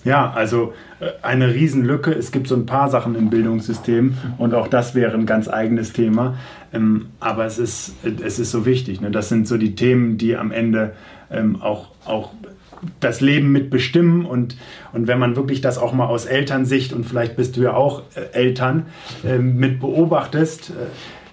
[0.04, 2.12] Ja, also äh, eine Riesenlücke.
[2.12, 5.92] Es gibt so ein paar Sachen im Bildungssystem und auch das wäre ein ganz eigenes
[5.92, 6.36] Thema.
[6.72, 9.00] Ähm, aber es ist, es ist so wichtig.
[9.00, 9.10] Ne?
[9.10, 10.92] Das sind so die Themen, die am Ende
[11.30, 12.30] ähm, auch, auch
[12.98, 14.56] das Leben mitbestimmen und,
[14.92, 18.04] und wenn man wirklich das auch mal aus Elternsicht und vielleicht bist du ja auch
[18.14, 18.86] äh, Eltern
[19.24, 20.72] ähm, mit beobachtest, äh,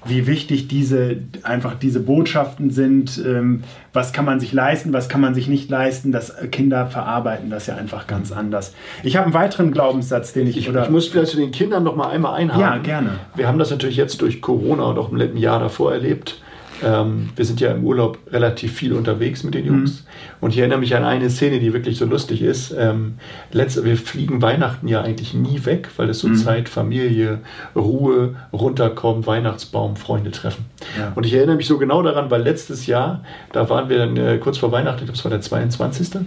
[0.06, 3.22] wie wichtig diese einfach diese Botschaften sind.
[3.26, 6.12] Ähm, was kann man sich leisten, was kann man sich nicht leisten?
[6.12, 8.74] Das äh, Kinder verarbeiten das ja einfach ganz anders.
[9.04, 11.84] Ich habe einen weiteren Glaubenssatz, den ich, ich oder ich muss vielleicht zu den Kindern
[11.84, 12.62] noch mal einmal einhaken.
[12.62, 13.10] Ja, gerne.
[13.36, 16.42] Wir haben das natürlich jetzt durch Corona und auch im letzten Jahr davor erlebt
[16.84, 20.02] ähm, wir sind ja im Urlaub relativ viel unterwegs mit den Jungs.
[20.02, 20.08] Mhm.
[20.42, 22.74] Und ich erinnere mich an eine Szene, die wirklich so lustig ist.
[22.78, 23.16] Ähm,
[23.52, 26.36] letzte, wir fliegen Weihnachten ja eigentlich nie weg, weil es so mhm.
[26.36, 27.40] Zeit, Familie,
[27.76, 30.66] Ruhe, runterkommen, Weihnachtsbaum, Freunde treffen.
[30.98, 31.12] Ja.
[31.16, 34.38] Und ich erinnere mich so genau daran, weil letztes Jahr, da waren wir dann äh,
[34.38, 36.22] kurz vor Weihnachten, ich glaube, es war der 22.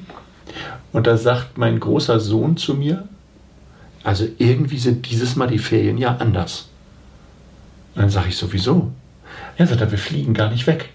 [0.92, 3.04] Und da sagt mein großer Sohn zu mir,
[4.02, 6.68] also irgendwie sind dieses Mal die Ferien ja anders.
[7.94, 8.90] Und dann sage ich sowieso.
[9.60, 10.88] Er sagt, wir fliegen gar nicht weg.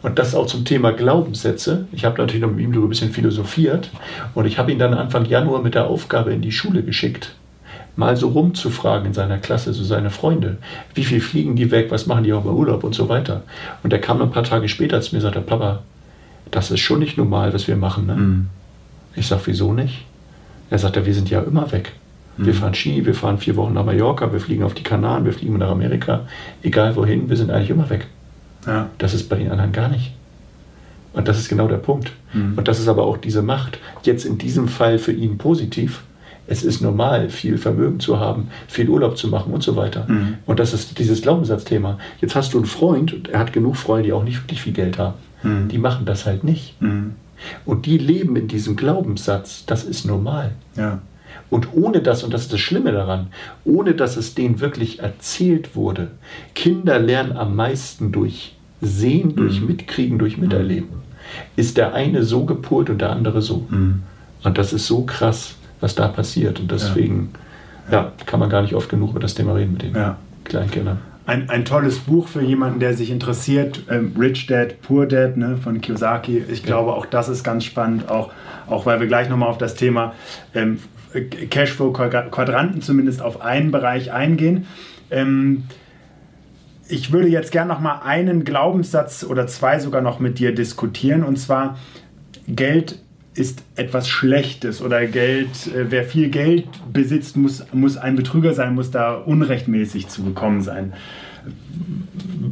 [0.00, 1.88] Und das auch zum Thema Glaubenssätze.
[1.90, 3.90] Ich habe natürlich noch mit ihm darüber ein bisschen philosophiert
[4.36, 7.34] und ich habe ihn dann Anfang Januar mit der Aufgabe in die Schule geschickt,
[7.96, 10.58] mal so rumzufragen in seiner Klasse, so seine Freunde,
[10.94, 13.42] wie viel fliegen die weg, was machen die auch bei Urlaub und so weiter.
[13.82, 15.82] Und er kam ein paar Tage später zu mir und sagte, Papa,
[16.52, 18.06] das ist schon nicht normal, was wir machen.
[18.06, 18.14] Ne?
[18.14, 18.46] Mhm.
[19.16, 20.04] Ich sage, wieso nicht?
[20.70, 21.94] Er sagte, wir sind ja immer weg.
[22.38, 25.32] Wir fahren Ski, wir fahren vier Wochen nach Mallorca, wir fliegen auf die Kanaren, wir
[25.32, 26.20] fliegen nach Amerika.
[26.62, 28.06] Egal wohin, wir sind eigentlich immer weg.
[28.66, 28.90] Ja.
[28.98, 30.12] Das ist bei den anderen gar nicht.
[31.12, 32.12] Und das ist genau der Punkt.
[32.32, 32.54] Mhm.
[32.56, 33.78] Und das ist aber auch diese Macht.
[34.04, 36.02] Jetzt in diesem Fall für ihn positiv.
[36.46, 40.06] Es ist normal, viel Vermögen zu haben, viel Urlaub zu machen und so weiter.
[40.08, 40.34] Mhm.
[40.46, 41.98] Und das ist dieses Glaubenssatzthema.
[42.20, 44.72] Jetzt hast du einen Freund, und er hat genug Freunde, die auch nicht wirklich viel
[44.72, 45.14] Geld haben.
[45.42, 45.68] Mhm.
[45.68, 46.80] Die machen das halt nicht.
[46.80, 47.14] Mhm.
[47.64, 50.52] Und die leben in diesem Glaubenssatz, das ist normal.
[50.76, 51.00] Ja.
[51.50, 53.28] Und ohne das, und das ist das Schlimme daran,
[53.64, 56.10] ohne dass es denen wirklich erzählt wurde,
[56.54, 59.68] Kinder lernen am meisten durch Sehen, durch mhm.
[59.68, 60.88] Mitkriegen, durch Miterleben.
[61.56, 63.66] Ist der eine so gepolt und der andere so.
[63.70, 64.02] Mhm.
[64.44, 66.60] Und das ist so krass, was da passiert.
[66.60, 67.30] Und deswegen
[67.90, 68.02] ja.
[68.02, 68.12] ja.
[68.26, 70.16] kann man gar nicht oft genug über das Thema reden mit den ja.
[70.44, 70.98] Kleinkindern.
[71.26, 73.82] Ein, ein tolles Buch für jemanden, der sich interessiert.
[73.90, 76.42] Ähm, Rich Dad, Poor Dad ne, von Kiyosaki.
[76.50, 78.30] Ich glaube, auch das ist ganz spannend, auch,
[78.66, 80.14] auch weil wir gleich nochmal auf das Thema
[80.54, 80.78] ähm,
[81.12, 84.66] Cashflow-Quadranten zumindest auf einen Bereich eingehen.
[85.10, 85.64] Ähm,
[86.88, 91.22] ich würde jetzt gerne noch mal einen Glaubenssatz oder zwei sogar noch mit dir diskutieren
[91.22, 91.78] und zwar
[92.46, 92.98] Geld
[93.34, 98.74] ist etwas Schlechtes oder Geld, äh, wer viel Geld besitzt, muss, muss ein Betrüger sein,
[98.74, 100.92] muss da unrechtmäßig zu bekommen sein.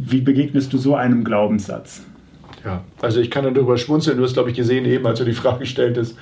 [0.09, 2.03] Wie begegnest du so einem Glaubenssatz?
[2.65, 4.17] Ja, also ich kann darüber schmunzeln.
[4.17, 6.17] Du hast, glaube ich, gesehen, eben als du die Frage stelltest,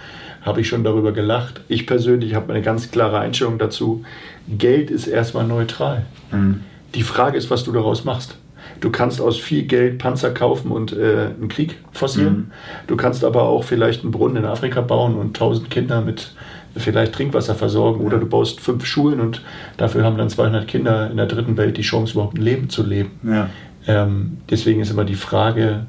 [0.45, 1.63] habe ich schon darüber gelacht.
[1.69, 4.05] Ich persönlich habe eine ganz klare Einstellung dazu.
[4.49, 6.05] Geld ist erstmal neutral.
[6.31, 6.61] Mhm.
[6.95, 8.37] Die Frage ist, was du daraus machst.
[8.81, 12.37] Du kannst aus viel Geld Panzer kaufen und äh, einen Krieg forcieren.
[12.37, 12.51] Mhm.
[12.87, 16.33] Du kannst aber auch vielleicht einen Brunnen in Afrika bauen und tausend Kinder mit
[16.77, 18.05] vielleicht Trinkwasser versorgen.
[18.05, 19.43] Oder du baust fünf Schulen und
[19.77, 22.83] dafür haben dann 200 Kinder in der dritten Welt die Chance, überhaupt ein Leben zu
[22.83, 23.13] leben.
[23.23, 23.49] Ja.
[23.87, 25.87] Ähm, deswegen ist immer die Frage,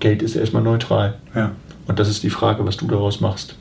[0.00, 1.14] Geld ist erstmal neutral.
[1.34, 1.52] Ja.
[1.86, 3.56] Und das ist die Frage, was du daraus machst.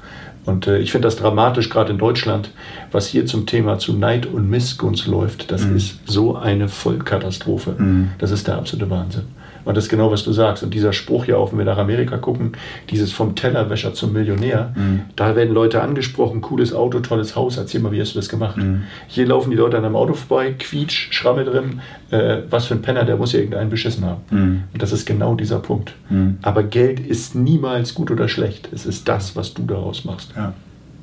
[0.45, 2.51] Und äh, ich finde das dramatisch, gerade in Deutschland,
[2.91, 5.51] was hier zum Thema zu Neid und Missgunst läuft.
[5.51, 5.75] Das mhm.
[5.75, 7.75] ist so eine Vollkatastrophe.
[7.77, 8.11] Mhm.
[8.17, 9.25] Das ist der absolute Wahnsinn.
[9.65, 10.63] Und das ist genau, was du sagst.
[10.63, 12.53] Und dieser Spruch ja auch, wenn wir nach Amerika gucken,
[12.89, 15.01] dieses vom Tellerwäscher zum Millionär, mhm.
[15.15, 18.57] da werden Leute angesprochen, cooles Auto, tolles Haus, erzähl mal, wie hast du das gemacht?
[18.57, 18.83] Mhm.
[19.07, 22.81] Hier laufen die Leute an einem Auto vorbei, quietsch, Schrammel drin, äh, was für ein
[22.81, 24.21] Penner, der muss ja irgendeinen beschissen haben.
[24.29, 24.63] Mhm.
[24.73, 25.93] Und das ist genau dieser Punkt.
[26.09, 26.37] Mhm.
[26.41, 28.69] Aber Geld ist niemals gut oder schlecht.
[28.73, 30.33] Es ist das, was du daraus machst.
[30.35, 30.53] Ja.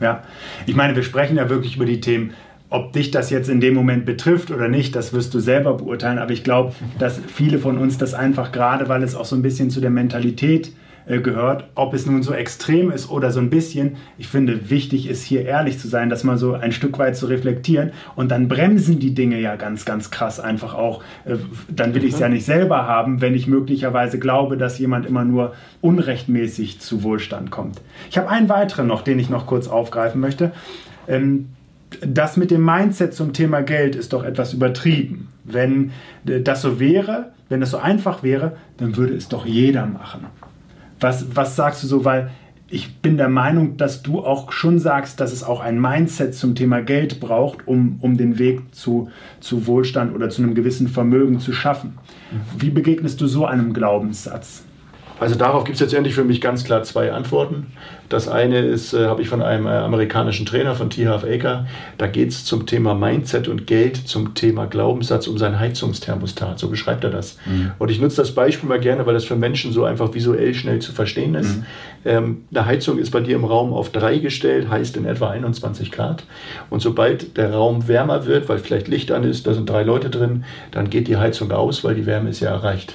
[0.01, 0.23] Ja,
[0.67, 2.33] ich meine, wir sprechen ja wirklich über die Themen
[2.71, 6.19] ob dich das jetzt in dem Moment betrifft oder nicht, das wirst du selber beurteilen.
[6.19, 9.43] Aber ich glaube, dass viele von uns das einfach gerade, weil es auch so ein
[9.43, 10.73] bisschen zu der Mentalität
[11.07, 13.97] äh, gehört, ob es nun so extrem ist oder so ein bisschen.
[14.19, 17.27] Ich finde, wichtig ist hier ehrlich zu sein, dass man so ein Stück weit zu
[17.27, 21.03] reflektieren und dann bremsen die Dinge ja ganz, ganz krass einfach auch.
[21.25, 21.37] Äh,
[21.71, 25.25] dann will ich es ja nicht selber haben, wenn ich möglicherweise glaube, dass jemand immer
[25.25, 27.81] nur unrechtmäßig zu Wohlstand kommt.
[28.11, 30.53] Ich habe einen weiteren noch, den ich noch kurz aufgreifen möchte.
[31.07, 31.47] Ähm,
[32.01, 35.29] das mit dem Mindset zum Thema Geld ist doch etwas übertrieben.
[35.45, 35.93] Wenn
[36.25, 40.27] das so wäre, wenn das so einfach wäre, dann würde es doch jeder machen.
[41.01, 42.05] Was, was sagst du so?
[42.05, 42.31] Weil
[42.71, 46.55] ich bin der Meinung, dass du auch schon sagst, dass es auch ein Mindset zum
[46.55, 51.41] Thema Geld braucht, um, um den Weg zu, zu Wohlstand oder zu einem gewissen Vermögen
[51.41, 51.95] zu schaffen.
[52.59, 54.65] Wie begegnest du so einem Glaubenssatz?
[55.21, 57.67] Also darauf gibt es jetzt endlich für mich ganz klar zwei Antworten.
[58.09, 61.07] Das eine ist, äh, habe ich von einem äh, amerikanischen Trainer von T.
[61.09, 61.67] Half Acre.
[61.99, 66.59] Da geht es zum Thema Mindset und Geld, zum Thema Glaubenssatz, um sein Heizungsthermostat.
[66.59, 67.37] So beschreibt er das.
[67.45, 67.73] Mhm.
[67.79, 70.79] Und ich nutze das Beispiel mal gerne, weil das für Menschen so einfach visuell schnell
[70.79, 71.57] zu verstehen ist.
[71.57, 71.65] Mhm.
[72.05, 75.93] Ähm, eine Heizung ist bei dir im Raum auf 3 gestellt, heißt in etwa 21
[75.93, 76.25] Grad.
[76.71, 80.09] Und sobald der Raum wärmer wird, weil vielleicht Licht an ist, da sind drei Leute
[80.09, 82.95] drin, dann geht die Heizung aus, weil die Wärme ist ja erreicht.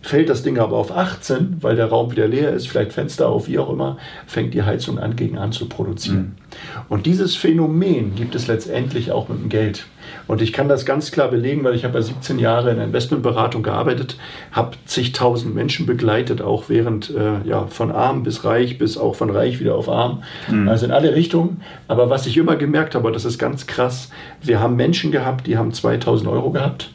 [0.00, 3.48] Fällt das Ding aber auf 18, weil der Raum wieder leer ist, vielleicht Fenster auf,
[3.48, 6.16] wie auch immer, fängt die Heizung an, gegen an zu produzieren.
[6.18, 6.82] Mhm.
[6.88, 9.86] Und dieses Phänomen gibt es letztendlich auch mit dem Geld.
[10.28, 12.86] Und ich kann das ganz klar belegen, weil ich habe ja 17 Jahre in der
[12.86, 14.16] Investmentberatung gearbeitet,
[14.52, 19.30] habe zigtausend Menschen begleitet, auch während äh, ja, von arm bis reich, bis auch von
[19.30, 20.22] reich wieder auf arm.
[20.48, 20.68] Mhm.
[20.68, 21.60] Also in alle Richtungen.
[21.88, 25.58] Aber was ich immer gemerkt habe, das ist ganz krass, wir haben Menschen gehabt, die
[25.58, 26.90] haben 2000 Euro gehabt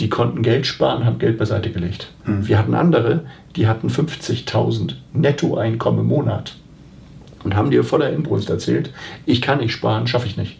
[0.00, 2.08] die konnten Geld sparen, haben Geld beiseite gelegt.
[2.24, 2.46] Mhm.
[2.46, 3.24] Wir hatten andere,
[3.56, 6.56] die hatten 50.000 Nettoeinkommen im Monat
[7.44, 8.92] und haben dir voller Inbrunst erzählt,
[9.26, 10.56] ich kann nicht sparen, schaffe ich nicht.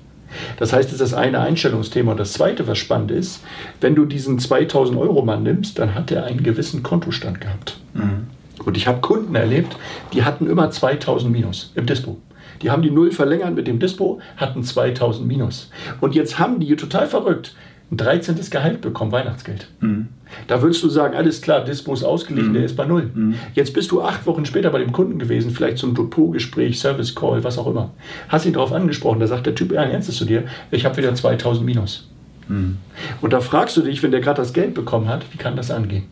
[0.58, 2.12] Das heißt, das ist das eine Einstellungsthema.
[2.12, 3.42] Und das zweite, was spannend ist,
[3.80, 7.78] wenn du diesen 2000 Euro Mann nimmst, dann hat er einen gewissen Kontostand gehabt.
[7.94, 8.26] Mhm.
[8.64, 9.76] Und ich habe Kunden erlebt,
[10.12, 12.18] die hatten immer 2000 Minus im Dispo.
[12.62, 15.70] Die haben die Null verlängert mit dem Dispo, hatten 2000 Minus.
[16.00, 17.54] Und jetzt haben die total verrückt
[17.90, 18.36] ein 13.
[18.50, 19.68] Gehalt bekommen, Weihnachtsgeld.
[19.80, 20.08] Mhm.
[20.46, 22.54] Da würdest du sagen, alles klar, Dispo ist ausgeglichen, mhm.
[22.54, 23.10] der ist bei Null.
[23.14, 23.34] Mhm.
[23.54, 27.44] Jetzt bist du acht Wochen später bei dem Kunden gewesen, vielleicht zum Depotgespräch, Service Call,
[27.44, 27.90] was auch immer.
[28.28, 31.14] Hast ihn darauf angesprochen, da sagt der Typ, ja, ernst zu dir, ich habe wieder
[31.14, 32.08] 2000 Minus.
[32.48, 32.76] Mhm.
[33.20, 35.70] Und da fragst du dich, wenn der gerade das Geld bekommen hat, wie kann das
[35.70, 36.04] angehen?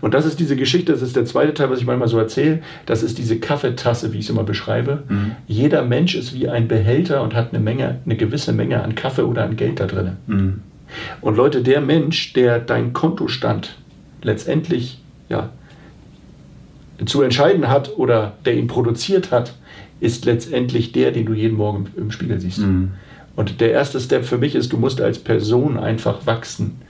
[0.00, 2.60] Und das ist diese Geschichte, das ist der zweite Teil, was ich manchmal so erzähle.
[2.86, 5.04] Das ist diese Kaffeetasse, wie ich es immer beschreibe.
[5.08, 5.32] Mhm.
[5.46, 9.22] Jeder Mensch ist wie ein Behälter und hat eine Menge, eine gewisse Menge an Kaffee
[9.22, 10.16] oder an Geld da drin.
[10.26, 10.62] Mhm.
[11.20, 13.76] Und Leute, der Mensch, der dein Kontostand
[14.22, 15.50] letztendlich ja,
[17.04, 19.54] zu entscheiden hat oder der ihn produziert hat,
[20.00, 22.60] ist letztendlich der, den du jeden Morgen im Spiegel siehst.
[22.60, 22.92] Mhm.
[23.36, 26.80] Und der erste Step für mich ist, du musst als Person einfach wachsen,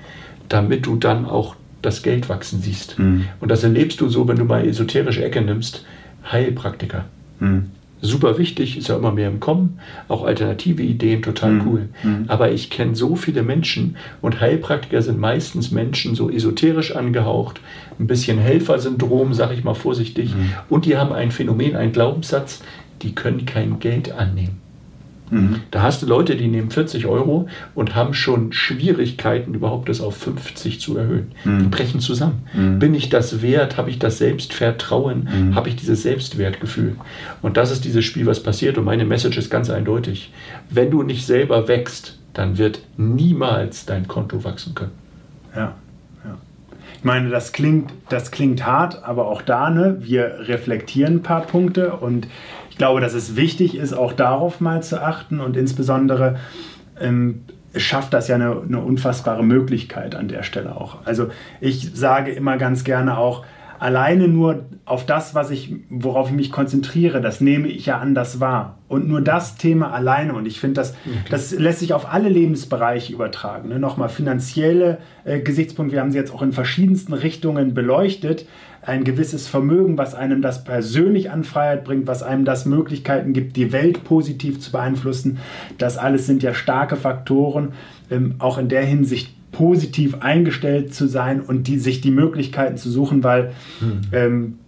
[0.48, 2.98] damit du dann auch das Geld wachsen siehst.
[2.98, 3.26] Mhm.
[3.40, 5.84] Und das erlebst du so, wenn du mal esoterische Ecke nimmst,
[6.30, 7.04] Heilpraktiker.
[7.40, 11.66] Mhm super wichtig, ist ja immer mehr im Kommen, auch alternative Ideen, total mhm.
[11.66, 11.88] cool.
[12.02, 12.24] Mhm.
[12.28, 17.60] Aber ich kenne so viele Menschen und Heilpraktiker sind meistens Menschen so esoterisch angehaucht,
[17.98, 20.52] ein bisschen Helfersyndrom, sag ich mal vorsichtig, mhm.
[20.68, 22.62] und die haben ein Phänomen, einen Glaubenssatz,
[23.02, 24.69] die können kein Geld annehmen.
[25.30, 25.60] Mhm.
[25.70, 30.16] Da hast du Leute, die nehmen 40 Euro und haben schon Schwierigkeiten, überhaupt das auf
[30.16, 31.32] 50 zu erhöhen.
[31.44, 31.58] Mhm.
[31.60, 32.42] Die brechen zusammen.
[32.52, 32.78] Mhm.
[32.78, 33.76] Bin ich das wert?
[33.76, 35.28] Habe ich das Selbstvertrauen?
[35.32, 35.54] Mhm.
[35.54, 36.96] Habe ich dieses Selbstwertgefühl?
[37.42, 38.78] Und das ist dieses Spiel, was passiert.
[38.78, 40.32] Und meine Message ist ganz eindeutig.
[40.68, 44.92] Wenn du nicht selber wächst, dann wird niemals dein Konto wachsen können.
[45.54, 45.74] Ja.
[47.00, 51.40] Ich meine, das klingt, das klingt hart, aber auch da, ne, wir reflektieren ein paar
[51.40, 52.28] Punkte und
[52.80, 56.36] glaube, dass es wichtig ist, auch darauf mal zu achten und insbesondere
[56.98, 57.42] ähm,
[57.76, 61.04] schafft das ja eine, eine unfassbare Möglichkeit an der Stelle auch.
[61.04, 61.28] Also
[61.60, 63.44] ich sage immer ganz gerne auch,
[63.80, 68.40] alleine nur auf das, was ich, worauf ich mich konzentriere, das nehme ich ja anders
[68.40, 68.78] wahr.
[68.88, 70.94] Und nur das Thema alleine, und ich finde, das,
[71.28, 73.68] das lässt sich auf alle Lebensbereiche übertragen.
[73.68, 73.78] Ne?
[73.78, 78.46] Nochmal finanzielle äh, Gesichtspunkte, wir haben sie jetzt auch in verschiedensten Richtungen beleuchtet.
[78.82, 83.56] Ein gewisses Vermögen, was einem das persönlich an Freiheit bringt, was einem das Möglichkeiten gibt,
[83.56, 85.38] die Welt positiv zu beeinflussen.
[85.76, 87.72] Das alles sind ja starke Faktoren,
[88.10, 92.90] ähm, auch in der Hinsicht positiv eingestellt zu sein und die, sich die Möglichkeiten zu
[92.90, 94.00] suchen, weil hm.
[94.12, 94.58] ähm,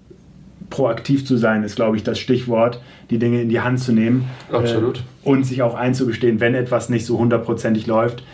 [0.72, 4.24] proaktiv zu sein ist, glaube ich, das Stichwort, die Dinge in die Hand zu nehmen.
[4.50, 4.98] Absolut.
[4.98, 8.24] Äh, und sich auch einzugestehen, wenn etwas nicht so hundertprozentig läuft.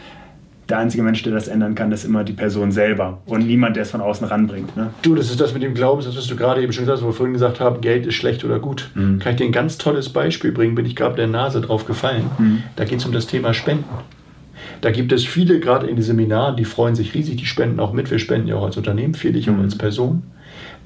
[0.68, 3.84] Der einzige Mensch, der das ändern kann, ist immer die Person selber und niemand, der
[3.84, 4.76] es von außen ranbringt.
[4.76, 4.90] Ne?
[5.00, 7.08] Du, das ist das mit dem Glaubenssatz, was du gerade eben schon gesagt hast, wo
[7.08, 8.90] wir vorhin gesagt haben, Geld ist schlecht oder gut.
[8.94, 9.18] Mhm.
[9.18, 12.24] Kann ich dir ein ganz tolles Beispiel bringen, bin ich gerade der Nase drauf gefallen.
[12.36, 12.62] Mhm.
[12.76, 13.84] Da geht es um das Thema Spenden.
[14.82, 17.94] Da gibt es viele, gerade in den Seminaren, die freuen sich riesig, die spenden auch
[17.94, 18.10] mit.
[18.10, 19.62] Wir spenden ja auch als Unternehmen viel, ich auch mhm.
[19.62, 20.22] als Person.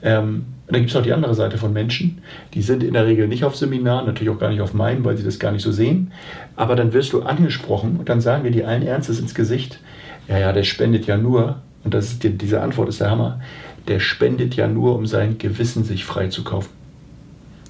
[0.03, 2.23] Ähm, und dann gibt es auch die andere Seite von Menschen,
[2.55, 5.19] die sind in der Regel nicht auf Seminaren, natürlich auch gar nicht auf meinem, weil
[5.19, 6.13] sie das gar nicht so sehen.
[6.57, 9.81] Aber dann wirst du angesprochen und dann sagen wir dir allen Ernstes ins Gesicht,
[10.29, 13.39] ja, ja, der spendet ja nur, und das ist die, diese Antwort ist der Hammer,
[13.87, 16.71] der spendet ja nur, um sein Gewissen sich frei zu kaufen.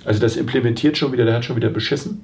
[0.04, 2.20] Also das implementiert schon wieder, der hat schon wieder beschissen.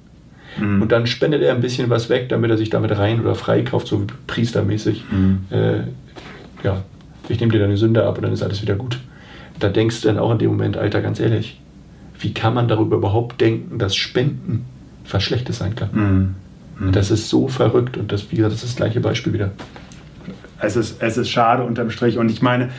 [0.60, 0.82] Mhm.
[0.82, 3.62] Und dann spendet er ein bisschen was weg, damit er sich damit rein oder frei
[3.62, 5.02] kauft, so priestermäßig.
[5.10, 5.40] Mhm.
[5.50, 5.78] Äh,
[6.62, 6.84] ja,
[7.28, 9.00] ich nehme dir deine Sünde ab und dann ist alles wieder gut.
[9.58, 11.60] Da denkst du dann auch in dem Moment, Alter, ganz ehrlich,
[12.18, 14.64] wie kann man darüber überhaupt denken, dass Spenden
[15.10, 15.88] was Schlechtes sein kann?
[15.92, 16.34] Mhm.
[16.86, 16.92] mhm.
[16.92, 19.50] Das ist so verrückt und das, wie gesagt, das ist das gleiche Beispiel wieder.
[20.60, 22.70] Es ist, es ist schade unterm Strich und ich meine,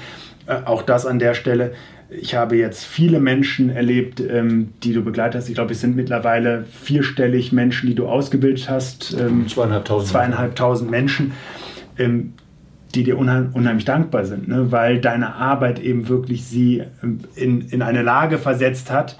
[0.46, 1.74] äh, auch das an der Stelle,
[2.10, 5.50] ich habe jetzt viele Menschen erlebt, ähm, die du begleitet hast.
[5.50, 9.16] Ich glaube, es sind mittlerweile vierstellig Menschen, die du ausgebildet hast.
[9.20, 10.12] Ähm, zweieinhalbtausend.
[10.12, 11.34] Zweieinhalbtausend Menschen,
[11.98, 12.34] ähm,
[12.96, 14.72] die dir unheim, unheimlich dankbar sind, ne?
[14.72, 19.18] weil deine Arbeit eben wirklich sie ähm, in, in eine Lage versetzt hat,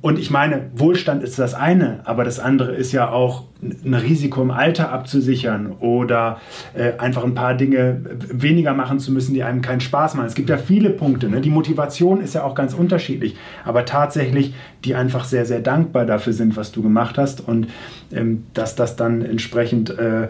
[0.00, 4.40] und ich meine, Wohlstand ist das eine, aber das andere ist ja auch ein Risiko
[4.42, 6.40] im Alter abzusichern oder
[6.74, 8.00] äh, einfach ein paar Dinge
[8.30, 10.26] weniger machen zu müssen, die einem keinen Spaß machen.
[10.26, 11.28] Es gibt ja viele Punkte.
[11.28, 11.40] Ne?
[11.40, 14.54] Die Motivation ist ja auch ganz unterschiedlich, aber tatsächlich,
[14.84, 17.66] die einfach sehr, sehr dankbar dafür sind, was du gemacht hast und
[18.12, 20.28] ähm, dass das dann entsprechend äh, äh,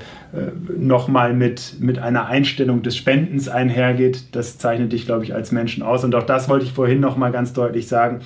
[0.79, 5.83] nochmal mit, mit einer Einstellung des Spendens einhergeht, das zeichnet dich, glaube ich, als Menschen
[5.83, 6.05] aus.
[6.05, 8.21] Und auch das wollte ich vorhin nochmal ganz deutlich sagen.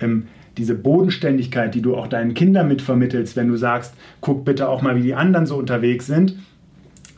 [0.00, 0.26] Ähm,
[0.56, 4.96] diese Bodenständigkeit, die du auch deinen Kindern mitvermittelst, wenn du sagst, guck bitte auch mal,
[4.96, 6.36] wie die anderen so unterwegs sind.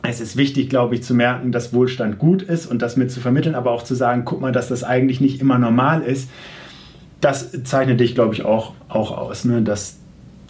[0.03, 3.19] Es ist wichtig, glaube ich, zu merken, dass Wohlstand gut ist und das mit zu
[3.19, 6.29] vermitteln, aber auch zu sagen, guck mal, dass das eigentlich nicht immer normal ist.
[7.21, 9.61] Das zeichnet dich, glaube ich, auch, auch aus, ne?
[9.61, 9.97] dass,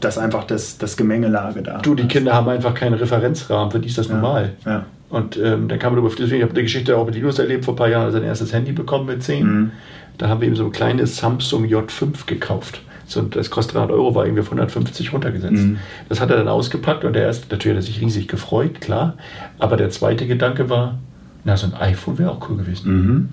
[0.01, 2.09] dass einfach das, das Gemengelage da Du, die ist.
[2.09, 4.53] Kinder haben einfach keinen Referenzrahmen, für die ist das ja, normal.
[4.65, 4.86] Ja.
[5.09, 7.63] Und ähm, dann kann man über, deswegen habe ich die Geschichte auch mit Linus erlebt
[7.63, 9.45] vor ein paar Jahren, als er sein erstes Handy bekommen mit 10.
[9.45, 9.71] Mhm.
[10.18, 12.82] Da haben wir ihm so ein kleines Samsung J5 gekauft.
[13.07, 15.53] So, das kostet 300 Euro, war irgendwie auf 150 runtergesetzt.
[15.53, 15.78] Mhm.
[16.09, 19.16] Das hat er dann ausgepackt und der erste, natürlich hat er sich riesig gefreut, klar.
[19.59, 20.97] Aber der zweite Gedanke war,
[21.43, 22.91] na, so ein iPhone wäre auch cool gewesen.
[22.91, 23.30] Mhm.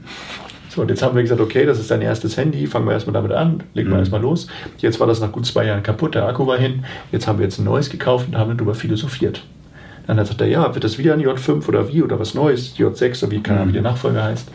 [0.69, 3.15] So, und jetzt haben wir gesagt, okay, das ist dein erstes Handy, fangen wir erstmal
[3.15, 4.01] damit an, legen wir mhm.
[4.01, 4.47] erstmal los.
[4.79, 6.85] Jetzt war das nach gut zwei Jahren kaputt, der Akku war hin.
[7.11, 9.43] Jetzt haben wir jetzt ein neues gekauft und haben darüber philosophiert.
[10.07, 13.23] Dann sagt er, ja, wird das wieder ein J5 oder wie oder was Neues, J6
[13.23, 14.49] oder wie, keine Ahnung, wie der Nachfolger heißt.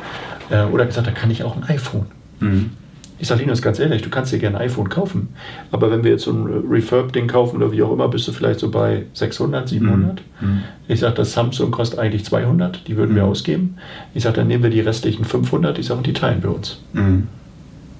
[0.49, 2.05] Äh, oder gesagt, da kann ich auch ein iPhone.
[2.39, 2.71] Mhm.
[3.19, 5.29] Ich sage Linus ganz ehrlich, du kannst dir gerne ein iPhone kaufen,
[5.71, 8.59] aber wenn wir jetzt so ein Refurb-Ding kaufen oder wie auch immer, bist du vielleicht
[8.59, 10.21] so bei 600, 700.
[10.39, 10.63] Mhm.
[10.87, 13.15] Ich sage, das Samsung kostet eigentlich 200, die würden mhm.
[13.15, 13.77] wir ausgeben.
[14.13, 16.79] Ich sage, dann nehmen wir die restlichen 500, ich sage, und die teilen wir uns.
[16.93, 17.27] Mhm.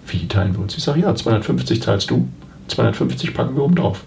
[0.06, 0.78] Wie teilen wir uns?
[0.78, 2.28] Ich sage, ja, 250 zahlst du,
[2.68, 4.04] 250 packen wir oben drauf.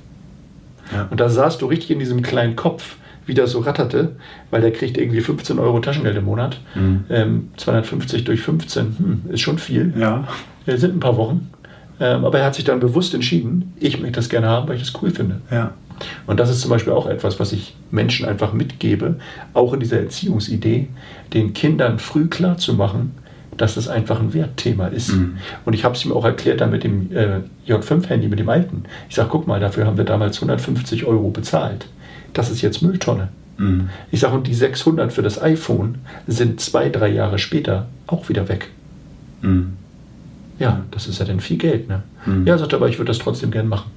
[0.93, 1.09] Ja.
[1.11, 2.97] Und da saßt du richtig in diesem kleinen Kopf,
[3.31, 4.17] wie das so ratterte,
[4.51, 6.61] weil der kriegt irgendwie 15 Euro Taschengeld im Monat.
[6.75, 7.05] Mhm.
[7.09, 9.95] Ähm, 250 durch 15, hm, ist schon viel.
[9.97, 10.27] Ja.
[10.67, 11.49] Äh, sind ein paar Wochen.
[12.01, 14.83] Ähm, aber er hat sich dann bewusst entschieden, ich möchte das gerne haben, weil ich
[14.83, 15.43] das cool finde.
[15.49, 15.75] Ja.
[16.27, 19.21] Und das ist zum Beispiel auch etwas, was ich Menschen einfach mitgebe,
[19.55, 20.89] auch in dieser Erziehungsidee,
[21.33, 23.15] den Kindern früh klar zu machen,
[23.57, 25.13] dass das einfach ein Wertthema ist.
[25.13, 25.37] Mhm.
[25.65, 28.85] Und ich habe es ihm auch erklärt dann mit dem äh, J5-Handy, mit dem alten.
[29.09, 31.87] Ich sage, guck mal, dafür haben wir damals 150 Euro bezahlt
[32.33, 33.29] das ist jetzt Mülltonne.
[33.59, 33.91] Mhm.
[34.11, 38.49] Ich sage, und die 600 für das iPhone sind zwei, drei Jahre später auch wieder
[38.49, 38.69] weg.
[39.43, 39.75] Mhm.
[40.59, 41.89] Ja, das ist ja dann viel Geld.
[41.89, 42.03] Ne?
[42.27, 42.47] Mhm.
[42.47, 43.91] Ja, sagt er, aber ich würde das trotzdem gern machen.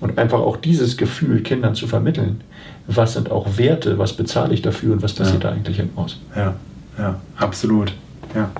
[0.00, 2.40] Und einfach auch dieses Gefühl Kindern zu vermitteln,
[2.86, 5.50] was sind auch Werte, was bezahle ich dafür und was passiert ja.
[5.50, 6.18] da eigentlich hinten aus.
[6.34, 6.54] Ja,
[6.98, 7.92] ja, absolut.
[8.34, 8.50] Ja.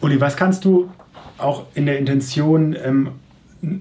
[0.00, 0.90] Uli, was kannst du
[1.38, 3.08] auch in der Intention ähm,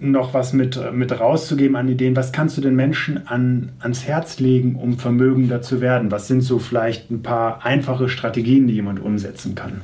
[0.02, 2.16] noch was mit, mit rauszugeben an Ideen.
[2.16, 6.12] Was kannst du den Menschen an, ans Herz legen, um vermögender zu werden?
[6.12, 9.82] Was sind so vielleicht ein paar einfache Strategien, die jemand umsetzen kann?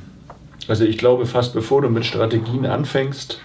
[0.68, 3.40] Also ich glaube, fast bevor du mit Strategien anfängst,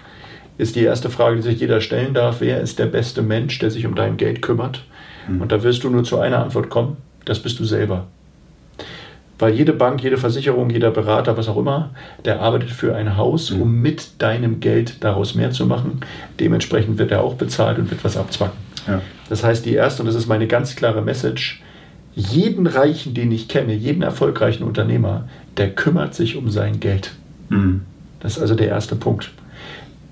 [0.57, 3.71] ist die erste Frage, die sich jeder stellen darf, wer ist der beste Mensch, der
[3.71, 4.85] sich um dein Geld kümmert?
[5.27, 5.41] Mhm.
[5.41, 8.07] Und da wirst du nur zu einer Antwort kommen, das bist du selber.
[9.37, 11.91] Weil jede Bank, jede Versicherung, jeder Berater, was auch immer,
[12.23, 13.81] der arbeitet für ein Haus, um mhm.
[13.81, 15.99] mit deinem Geld daraus mehr zu machen.
[16.39, 18.57] Dementsprechend wird er auch bezahlt und wird was abzwacken.
[18.87, 19.01] Ja.
[19.29, 21.61] Das heißt, die erste, und das ist meine ganz klare Message,
[22.15, 25.27] jeden Reichen, den ich kenne, jeden erfolgreichen Unternehmer,
[25.57, 27.11] der kümmert sich um sein Geld.
[27.49, 27.81] Mhm.
[28.21, 29.31] Das ist also der erste Punkt.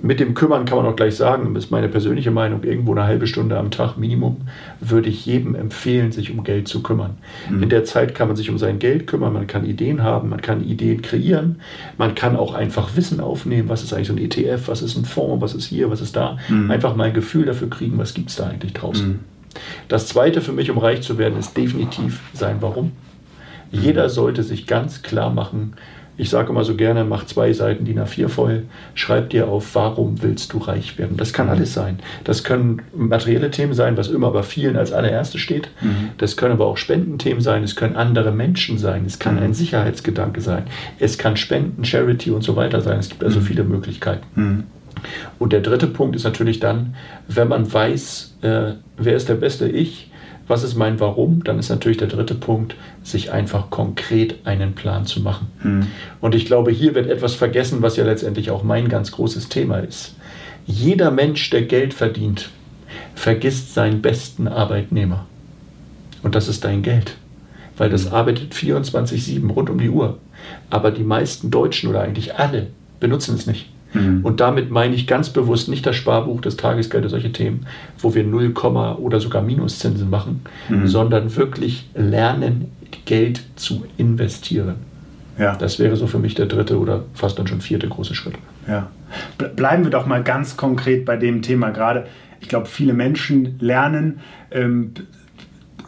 [0.05, 3.05] Mit dem Kümmern kann man auch gleich sagen, das ist meine persönliche Meinung, irgendwo eine
[3.05, 4.41] halbe Stunde am Tag Minimum
[4.81, 7.11] würde ich jedem empfehlen, sich um Geld zu kümmern.
[7.49, 7.63] Mhm.
[7.63, 10.41] In der Zeit kann man sich um sein Geld kümmern, man kann Ideen haben, man
[10.41, 11.61] kann Ideen kreieren,
[11.97, 15.05] man kann auch einfach Wissen aufnehmen, was ist eigentlich so ein ETF, was ist ein
[15.05, 16.37] Fonds, was ist hier, was ist da.
[16.49, 16.69] Mhm.
[16.69, 19.07] Einfach mal ein Gefühl dafür kriegen, was gibt es da eigentlich draußen.
[19.07, 19.19] Mhm.
[19.87, 22.91] Das Zweite für mich, um reich zu werden, ist definitiv sein Warum.
[23.71, 25.73] Jeder sollte sich ganz klar machen,
[26.15, 30.21] ich sage immer so gerne, mach zwei Seiten DIN A4 voll, schreib dir auf, warum
[30.21, 31.17] willst du reich werden.
[31.17, 31.53] Das kann mhm.
[31.53, 31.99] alles sein.
[32.23, 35.69] Das können materielle Themen sein, was immer bei vielen als allererstes steht.
[35.81, 36.11] Mhm.
[36.17, 39.43] Das können aber auch Spendenthemen sein, es können andere Menschen sein, es kann mhm.
[39.43, 40.65] ein Sicherheitsgedanke sein,
[40.99, 42.99] es kann Spenden, Charity und so weiter sein.
[42.99, 43.43] Es gibt also mhm.
[43.43, 44.25] viele Möglichkeiten.
[44.35, 44.63] Mhm.
[45.39, 46.95] Und der dritte Punkt ist natürlich dann,
[47.27, 50.11] wenn man weiß, äh, wer ist der beste Ich,
[50.47, 51.43] was ist mein Warum?
[51.43, 55.47] Dann ist natürlich der dritte Punkt, sich einfach konkret einen Plan zu machen.
[55.61, 55.87] Hm.
[56.19, 59.79] Und ich glaube, hier wird etwas vergessen, was ja letztendlich auch mein ganz großes Thema
[59.79, 60.15] ist.
[60.65, 62.49] Jeder Mensch, der Geld verdient,
[63.15, 65.25] vergisst seinen besten Arbeitnehmer.
[66.23, 67.15] Und das ist dein Geld.
[67.77, 68.13] Weil das hm.
[68.13, 70.19] arbeitet 24-7 rund um die Uhr.
[70.69, 72.67] Aber die meisten Deutschen oder eigentlich alle
[72.99, 73.72] benutzen es nicht.
[73.93, 74.21] Mhm.
[74.23, 77.65] Und damit meine ich ganz bewusst nicht das Sparbuch, das Tagesgeld, solche Themen,
[77.99, 78.53] wo wir 0,
[78.97, 80.87] oder sogar Minuszinsen machen, mhm.
[80.87, 82.71] sondern wirklich lernen,
[83.05, 84.75] Geld zu investieren.
[85.37, 85.55] Ja.
[85.55, 88.35] Das wäre so für mich der dritte oder fast dann schon vierte große Schritt.
[88.67, 88.89] Ja.
[89.55, 92.05] Bleiben wir doch mal ganz konkret bei dem Thema gerade.
[92.39, 94.19] Ich glaube, viele Menschen lernen,
[94.51, 94.91] ähm,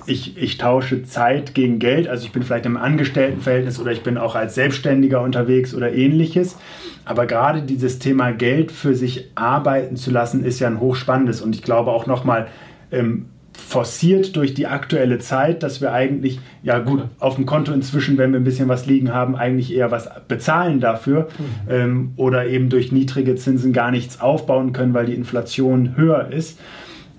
[0.06, 2.08] ich, ich tausche Zeit gegen Geld.
[2.08, 6.58] Also ich bin vielleicht im Angestelltenverhältnis oder ich bin auch als Selbstständiger unterwegs oder ähnliches.
[7.06, 11.42] Aber gerade dieses Thema Geld für sich arbeiten zu lassen, ist ja ein hochspannendes.
[11.42, 12.48] Und ich glaube auch nochmal
[12.92, 18.18] ähm, forciert durch die aktuelle Zeit, dass wir eigentlich, ja gut, auf dem Konto inzwischen,
[18.18, 21.72] wenn wir ein bisschen was liegen haben, eigentlich eher was bezahlen dafür mhm.
[21.72, 26.60] ähm, oder eben durch niedrige Zinsen gar nichts aufbauen können, weil die Inflation höher ist.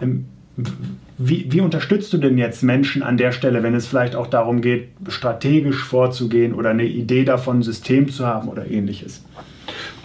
[0.00, 0.26] Ähm,
[1.18, 4.60] wie, wie, unterstützt du denn jetzt Menschen an der Stelle, wenn es vielleicht auch darum
[4.60, 9.24] geht, strategisch vorzugehen oder eine Idee davon, ein System zu haben oder ähnliches?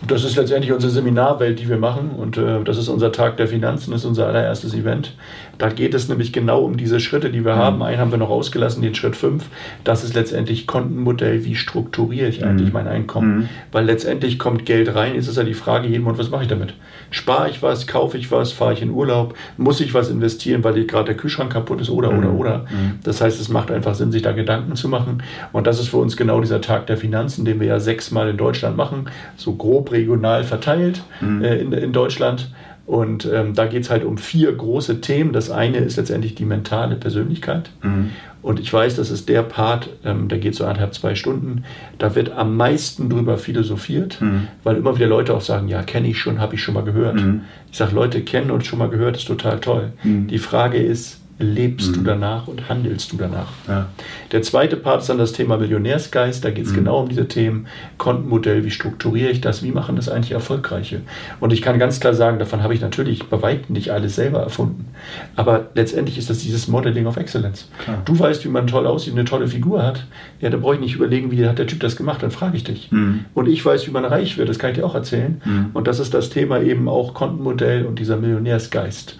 [0.07, 3.47] Das ist letztendlich unsere Seminarwelt, die wir machen und äh, das ist unser Tag der
[3.47, 5.15] Finanzen, das ist unser allererstes Event.
[5.61, 7.59] Da geht es nämlich genau um diese Schritte, die wir mhm.
[7.59, 7.83] haben.
[7.83, 9.45] Einen haben wir noch ausgelassen, den Schritt 5.
[9.83, 12.73] Das ist letztendlich Kontenmodell, wie strukturiere ich eigentlich mhm.
[12.73, 13.37] mein Einkommen?
[13.37, 13.49] Mhm.
[13.71, 16.47] Weil letztendlich kommt Geld rein, ist es ja die Frage jeden Monat, was mache ich
[16.47, 16.73] damit?
[17.11, 20.83] Spare ich was, kaufe ich was, fahre ich in Urlaub, muss ich was investieren, weil
[20.85, 22.39] gerade der Kühlschrank kaputt ist oder, oder, mhm.
[22.39, 22.57] oder.
[22.61, 22.99] Mhm.
[23.03, 25.21] Das heißt, es macht einfach Sinn, sich da Gedanken zu machen.
[25.51, 28.37] Und das ist für uns genau dieser Tag der Finanzen, den wir ja sechsmal in
[28.37, 31.43] Deutschland machen, so grob regional verteilt mhm.
[31.43, 32.49] äh, in, in Deutschland.
[32.91, 35.31] Und ähm, da geht es halt um vier große Themen.
[35.31, 37.69] Das eine ist letztendlich die mentale Persönlichkeit.
[37.81, 38.09] Mhm.
[38.41, 41.63] Und ich weiß, das ist der Part, ähm, der geht so anderthalb, zwei Stunden.
[41.99, 44.49] Da wird am meisten drüber philosophiert, mhm.
[44.65, 47.15] weil immer wieder Leute auch sagen, ja, kenne ich schon, habe ich schon mal gehört.
[47.15, 47.43] Mhm.
[47.71, 49.93] Ich sage, Leute, kennen und schon mal gehört, ist total toll.
[50.03, 50.27] Mhm.
[50.27, 51.93] Die Frage ist, lebst mhm.
[51.93, 53.47] du danach und handelst du danach.
[53.67, 53.87] Ja.
[54.31, 56.43] Der zweite Part ist dann das Thema Millionärsgeist.
[56.43, 56.77] Da geht es mhm.
[56.77, 57.67] genau um diese Themen.
[57.97, 59.63] Kontenmodell, wie strukturiere ich das?
[59.63, 61.01] Wie machen das eigentlich Erfolgreiche?
[61.39, 64.39] Und ich kann ganz klar sagen, davon habe ich natürlich bei weitem nicht alles selber
[64.39, 64.87] erfunden.
[65.35, 67.69] Aber letztendlich ist das dieses Modeling of Excellence.
[67.83, 68.01] Klar.
[68.05, 70.05] Du weißt, wie man toll aussieht, eine tolle Figur hat.
[70.39, 72.63] Ja, da brauche ich nicht überlegen, wie hat der Typ das gemacht, dann frage ich
[72.63, 72.91] dich.
[72.91, 73.25] Mhm.
[73.33, 75.41] Und ich weiß, wie man reich wird, das kann ich dir auch erzählen.
[75.43, 75.69] Mhm.
[75.73, 79.17] Und das ist das Thema eben auch Kontenmodell und dieser Millionärsgeist.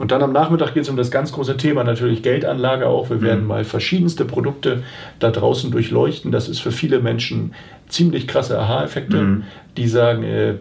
[0.00, 3.10] Und dann am Nachmittag geht es um das ganz große Thema, natürlich Geldanlage auch.
[3.10, 3.22] Wir mhm.
[3.22, 4.82] werden mal verschiedenste Produkte
[5.18, 6.32] da draußen durchleuchten.
[6.32, 7.52] Das ist für viele Menschen
[7.86, 9.42] ziemlich krasse Aha-Effekte, mhm.
[9.76, 10.54] die sagen, äh,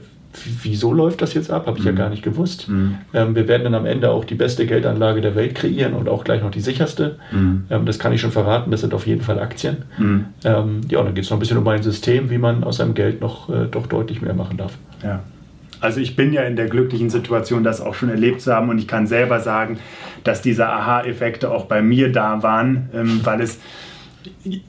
[0.61, 1.67] wieso läuft das jetzt ab?
[1.67, 1.91] Habe ich mhm.
[1.91, 2.67] ja gar nicht gewusst.
[2.67, 2.97] Mhm.
[3.13, 6.25] Ähm, wir werden dann am Ende auch die beste Geldanlage der Welt kreieren und auch
[6.25, 7.17] gleich noch die sicherste.
[7.31, 7.63] Mhm.
[7.69, 9.83] Ähm, das kann ich schon verraten, das sind auf jeden Fall Aktien.
[9.97, 10.25] Mhm.
[10.43, 12.75] Ähm, ja, und dann geht es noch ein bisschen um ein System, wie man aus
[12.75, 14.73] seinem Geld noch äh, doch deutlich mehr machen darf.
[15.01, 15.23] Ja.
[15.81, 18.79] Also ich bin ja in der glücklichen Situation, das auch schon erlebt zu haben und
[18.79, 19.79] ich kann selber sagen,
[20.23, 23.59] dass diese Aha-Effekte auch bei mir da waren, ähm, weil es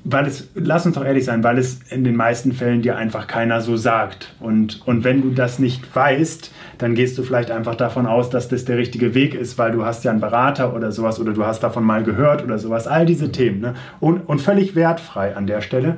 [0.05, 3.27] weil es, lass uns doch ehrlich sein, weil es in den meisten Fällen dir einfach
[3.27, 4.33] keiner so sagt.
[4.39, 8.49] Und, und wenn du das nicht weißt, dann gehst du vielleicht einfach davon aus, dass
[8.49, 11.45] das der richtige Weg ist, weil du hast ja einen Berater oder sowas oder du
[11.45, 12.87] hast davon mal gehört oder sowas.
[12.87, 13.61] All diese Themen.
[13.61, 13.75] Ne?
[13.99, 15.97] Und, und völlig wertfrei an der Stelle.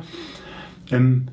[0.90, 1.26] Ähm,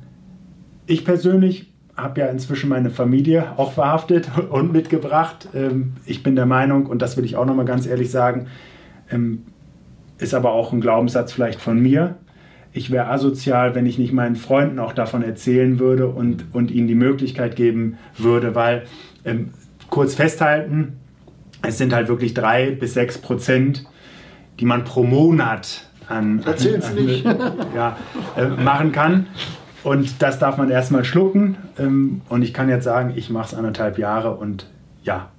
[0.86, 1.69] ich persönlich
[2.02, 5.48] habe ja inzwischen meine Familie auch verhaftet und mitgebracht.
[5.54, 8.46] Ähm, ich bin der Meinung, und das will ich auch nochmal ganz ehrlich sagen,
[9.10, 9.42] ähm,
[10.18, 12.16] ist aber auch ein Glaubenssatz vielleicht von mir.
[12.72, 16.86] Ich wäre asozial, wenn ich nicht meinen Freunden auch davon erzählen würde und, und ihnen
[16.86, 18.84] die Möglichkeit geben würde, weil
[19.24, 19.50] ähm,
[19.88, 20.98] kurz festhalten,
[21.62, 23.84] es sind halt wirklich drei bis sechs Prozent,
[24.60, 27.96] die man pro Monat an, an, an ja,
[28.36, 29.26] äh, machen kann.
[29.82, 31.56] Und das darf man erstmal schlucken.
[31.78, 34.66] Ähm, und ich kann jetzt sagen, ich mache es anderthalb Jahre und
[35.02, 35.30] ja,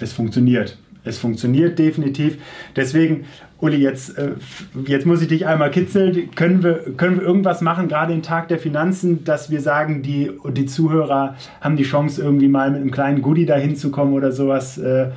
[0.00, 0.78] es funktioniert.
[1.04, 2.38] Es funktioniert definitiv.
[2.74, 3.26] Deswegen,
[3.60, 4.32] Uli, jetzt, äh,
[4.86, 6.30] jetzt muss ich dich einmal kitzeln.
[6.34, 10.30] Können wir, können wir irgendwas machen, gerade den Tag der Finanzen, dass wir sagen, die,
[10.52, 14.78] die Zuhörer haben die Chance, irgendwie mal mit einem kleinen Goodie da hinzukommen oder sowas?
[14.78, 15.10] Äh,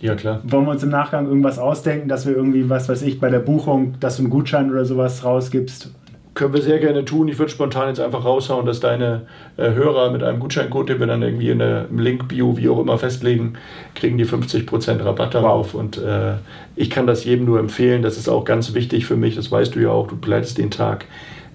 [0.00, 0.40] ja, klar.
[0.44, 3.38] Wollen wir uns im Nachgang irgendwas ausdenken, dass wir irgendwie, was weiß ich, bei der
[3.38, 5.90] Buchung, dass du einen Gutschein oder sowas rausgibst?
[6.38, 7.26] Können wir sehr gerne tun.
[7.26, 9.22] Ich würde spontan jetzt einfach raushauen, dass deine
[9.56, 12.96] äh, Hörer mit einem Gutscheincode, den wir dann irgendwie in der Link-Bio, wie auch immer,
[12.96, 13.54] festlegen,
[13.96, 15.74] kriegen die 50% Rabatt darauf.
[15.74, 15.80] Wow.
[15.80, 16.34] Und äh,
[16.76, 18.02] ich kann das jedem nur empfehlen.
[18.02, 19.34] Das ist auch ganz wichtig für mich.
[19.34, 20.06] Das weißt du ja auch.
[20.06, 21.06] Du begleitest den Tag.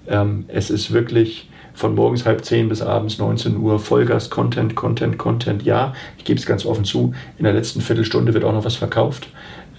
[0.06, 5.16] Ähm, es ist wirklich von morgens halb zehn bis abends 19 Uhr Vollgas Content, Content,
[5.16, 5.62] Content.
[5.62, 7.14] Ja, ich gebe es ganz offen zu.
[7.38, 9.28] In der letzten Viertelstunde wird auch noch was verkauft.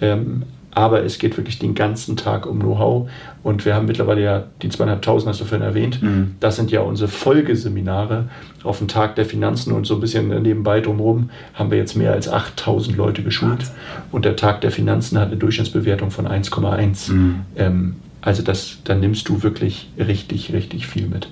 [0.00, 0.42] Ähm,
[0.76, 3.08] aber es geht wirklich den ganzen Tag um Know-how.
[3.42, 6.02] Und wir haben mittlerweile ja die zweieinhalbtausend, hast du vorhin erwähnt.
[6.02, 6.34] Mhm.
[6.38, 8.28] Das sind ja unsere Folgeseminare
[8.62, 12.12] auf dem Tag der Finanzen und so ein bisschen nebenbei drumherum haben wir jetzt mehr
[12.12, 13.64] als 8000 Leute geschult.
[14.12, 17.10] Und der Tag der Finanzen hat eine Durchschnittsbewertung von 1,1.
[17.10, 17.40] Mhm.
[17.56, 21.28] Ähm, also das, da nimmst du wirklich richtig, richtig viel mit.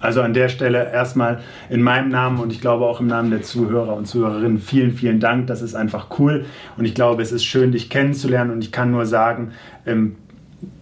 [0.00, 3.42] Also an der Stelle erstmal in meinem Namen und ich glaube auch im Namen der
[3.42, 5.46] Zuhörer und Zuhörerinnen vielen, vielen Dank.
[5.46, 6.46] Das ist einfach cool
[6.78, 9.52] und ich glaube, es ist schön, dich kennenzulernen und ich kann nur sagen,
[9.86, 10.16] ähm,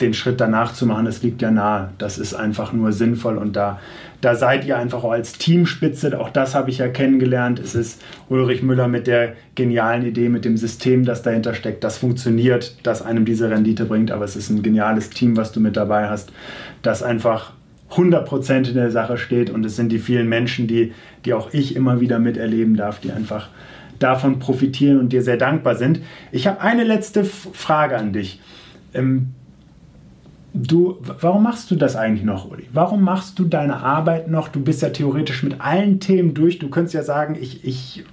[0.01, 1.91] den Schritt danach zu machen, das liegt ja nahe.
[1.99, 3.79] Das ist einfach nur sinnvoll und da,
[4.21, 6.19] da seid ihr einfach auch als Teamspitze.
[6.19, 7.61] Auch das habe ich ja kennengelernt.
[7.61, 11.85] Es ist Ulrich Müller mit der genialen Idee, mit dem System, das dahinter steckt.
[11.85, 15.61] Das funktioniert, das einem diese Rendite bringt, aber es ist ein geniales Team, was du
[15.61, 16.33] mit dabei hast,
[16.83, 17.53] das einfach
[17.91, 20.93] 100% in der Sache steht und es sind die vielen Menschen, die,
[21.25, 23.49] die auch ich immer wieder miterleben darf, die einfach
[23.99, 26.01] davon profitieren und dir sehr dankbar sind.
[26.31, 28.41] Ich habe eine letzte Frage an dich.
[28.95, 29.31] Ähm,
[30.55, 32.69] du, warum machst du das eigentlich noch, Uli?
[32.73, 34.49] Warum machst du deine Arbeit noch?
[34.49, 36.59] Du bist ja theoretisch mit allen Themen durch.
[36.59, 38.05] Du könntest ja sagen, ich, ich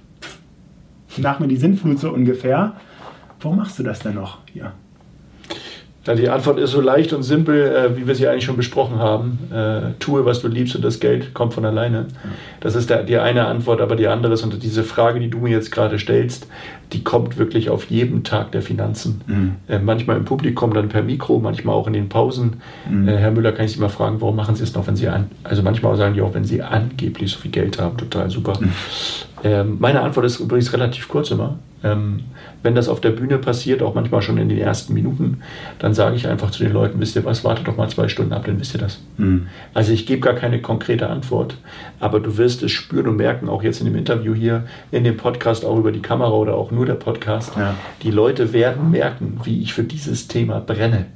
[1.18, 2.74] nach mir die Sinnflut so ungefähr.
[3.40, 4.72] Warum machst du das denn noch hier?
[6.06, 8.98] Ja, die Antwort ist so leicht und simpel, äh, wie wir sie eigentlich schon besprochen
[8.98, 9.38] haben.
[9.52, 12.06] Äh, tue, was du liebst und das Geld kommt von alleine.
[12.60, 15.38] Das ist der, die eine Antwort, aber die andere ist, und diese Frage, die du
[15.38, 16.46] mir jetzt gerade stellst,
[16.92, 19.20] die kommt wirklich auf jedem Tag der Finanzen.
[19.26, 19.56] Mhm.
[19.68, 22.62] Äh, manchmal im Publikum, dann per Mikro, manchmal auch in den Pausen.
[22.88, 23.08] Mhm.
[23.08, 25.08] Äh, Herr Müller, kann ich Sie mal fragen, warum machen Sie es noch, wenn Sie
[25.08, 28.52] an, also manchmal sagen die auch, wenn Sie angeblich so viel Geld haben, total super.
[28.60, 28.72] Mhm.
[29.42, 31.58] Ähm, meine Antwort ist übrigens relativ kurz immer.
[31.84, 32.24] Ähm,
[32.62, 35.42] wenn das auf der Bühne passiert, auch manchmal schon in den ersten Minuten,
[35.78, 38.32] dann sage ich einfach zu den Leuten, wisst ihr was, wartet doch mal zwei Stunden
[38.32, 39.00] ab, dann wisst ihr das.
[39.18, 39.48] Mhm.
[39.74, 41.56] Also ich gebe gar keine konkrete Antwort,
[42.00, 45.16] aber du wirst es spüren und merken, auch jetzt in dem Interview hier, in dem
[45.16, 47.74] Podcast, auch über die Kamera oder auch nur der Podcast, ja.
[48.02, 51.06] die Leute werden merken, wie ich für dieses Thema brenne.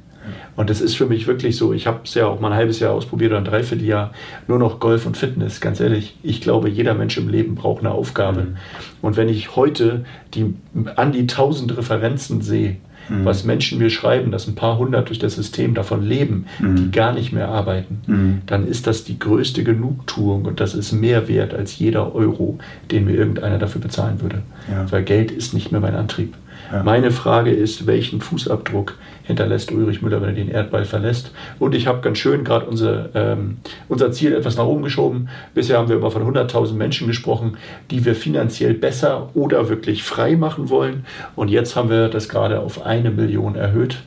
[0.55, 1.73] Und das ist für mich wirklich so.
[1.73, 4.13] Ich habe es ja auch mal ein halbes Jahr ausprobiert oder ein Dreivierteljahr.
[4.47, 5.61] Nur noch Golf und Fitness.
[5.61, 8.41] Ganz ehrlich, ich glaube, jeder Mensch im Leben braucht eine Aufgabe.
[8.41, 8.57] Mhm.
[9.01, 10.53] Und wenn ich heute die,
[10.95, 12.77] an die tausend Referenzen sehe,
[13.09, 13.25] mhm.
[13.25, 16.75] was Menschen mir schreiben, dass ein paar hundert durch das System davon leben, mhm.
[16.75, 18.41] die gar nicht mehr arbeiten, mhm.
[18.45, 22.59] dann ist das die größte Genugtuung und das ist mehr wert als jeder Euro,
[22.89, 24.41] den mir irgendeiner dafür bezahlen würde.
[24.69, 24.91] Ja.
[24.91, 26.35] Weil Geld ist nicht mehr mein Antrieb.
[26.71, 26.83] Ja.
[26.83, 31.31] Meine Frage ist, welchen Fußabdruck hinterlässt Ulrich Müller, wenn er den Erdball verlässt.
[31.59, 33.57] Und ich habe ganz schön gerade unser, ähm,
[33.89, 35.27] unser Ziel etwas nach oben geschoben.
[35.53, 37.57] Bisher haben wir immer von 100.000 Menschen gesprochen,
[37.89, 41.05] die wir finanziell besser oder wirklich frei machen wollen.
[41.35, 43.97] Und jetzt haben wir das gerade auf eine Million erhöht.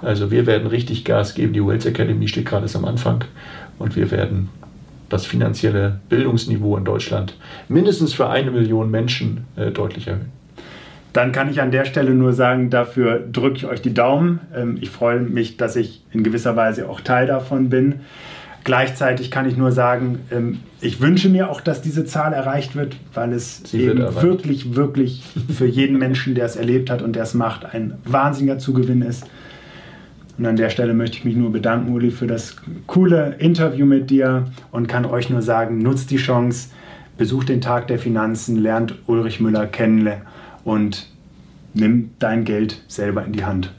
[0.00, 1.52] Also wir werden richtig Gas geben.
[1.52, 3.24] Die Wells Academy steht gerade am Anfang.
[3.78, 4.48] Und wir werden
[5.10, 7.36] das finanzielle Bildungsniveau in Deutschland
[7.68, 10.43] mindestens für eine Million Menschen äh, deutlich erhöhen
[11.14, 14.40] dann kann ich an der Stelle nur sagen, dafür drücke ich euch die Daumen.
[14.54, 18.00] Ähm, ich freue mich, dass ich in gewisser Weise auch Teil davon bin.
[18.64, 22.96] Gleichzeitig kann ich nur sagen, ähm, ich wünsche mir auch, dass diese Zahl erreicht wird,
[23.14, 25.22] weil es eben wirklich, wirklich
[25.56, 29.24] für jeden Menschen, der es erlebt hat und der es macht, ein wahnsinniger Zugewinn ist.
[30.36, 32.56] Und an der Stelle möchte ich mich nur bedanken, Uli, für das
[32.88, 36.70] coole Interview mit dir und kann euch nur sagen, nutzt die Chance,
[37.16, 40.00] besucht den Tag der Finanzen, lernt Ulrich Müller kennen
[40.64, 41.08] und
[41.74, 43.72] nimm dein Geld selber in die Hand.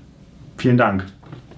[0.57, 1.05] Vielen Dank.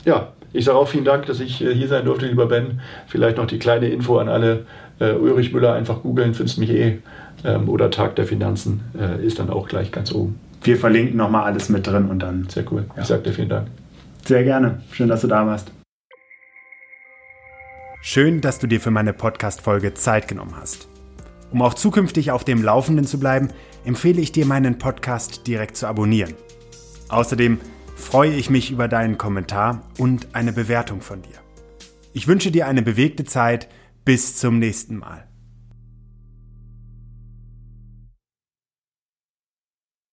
[0.05, 2.79] Ja, ich sage auch vielen Dank, dass ich äh, hier sein durfte, lieber Ben.
[3.07, 4.65] Vielleicht noch die kleine Info an alle.
[4.99, 6.97] Uh, Ulrich Müller einfach googeln, findest mich eh.
[7.43, 10.39] Ähm, oder Tag der Finanzen uh, ist dann auch gleich ganz oben.
[10.63, 12.49] Wir verlinken nochmal alles mit drin und dann.
[12.49, 12.85] Sehr cool.
[12.95, 13.03] Ja.
[13.03, 13.67] Ich sage dir vielen Dank.
[14.25, 14.81] Sehr gerne.
[14.91, 15.71] Schön, dass du da warst.
[18.01, 20.87] Schön, dass du dir für meine Podcast-Folge Zeit genommen hast.
[21.51, 23.49] Um auch zukünftig auf dem Laufenden zu bleiben,
[23.87, 26.33] empfehle ich dir meinen Podcast direkt zu abonnieren.
[27.07, 27.59] Außerdem
[27.95, 31.39] freue ich mich über deinen Kommentar und eine Bewertung von dir.
[32.11, 33.69] Ich wünsche dir eine bewegte Zeit.
[34.03, 35.27] Bis zum nächsten Mal.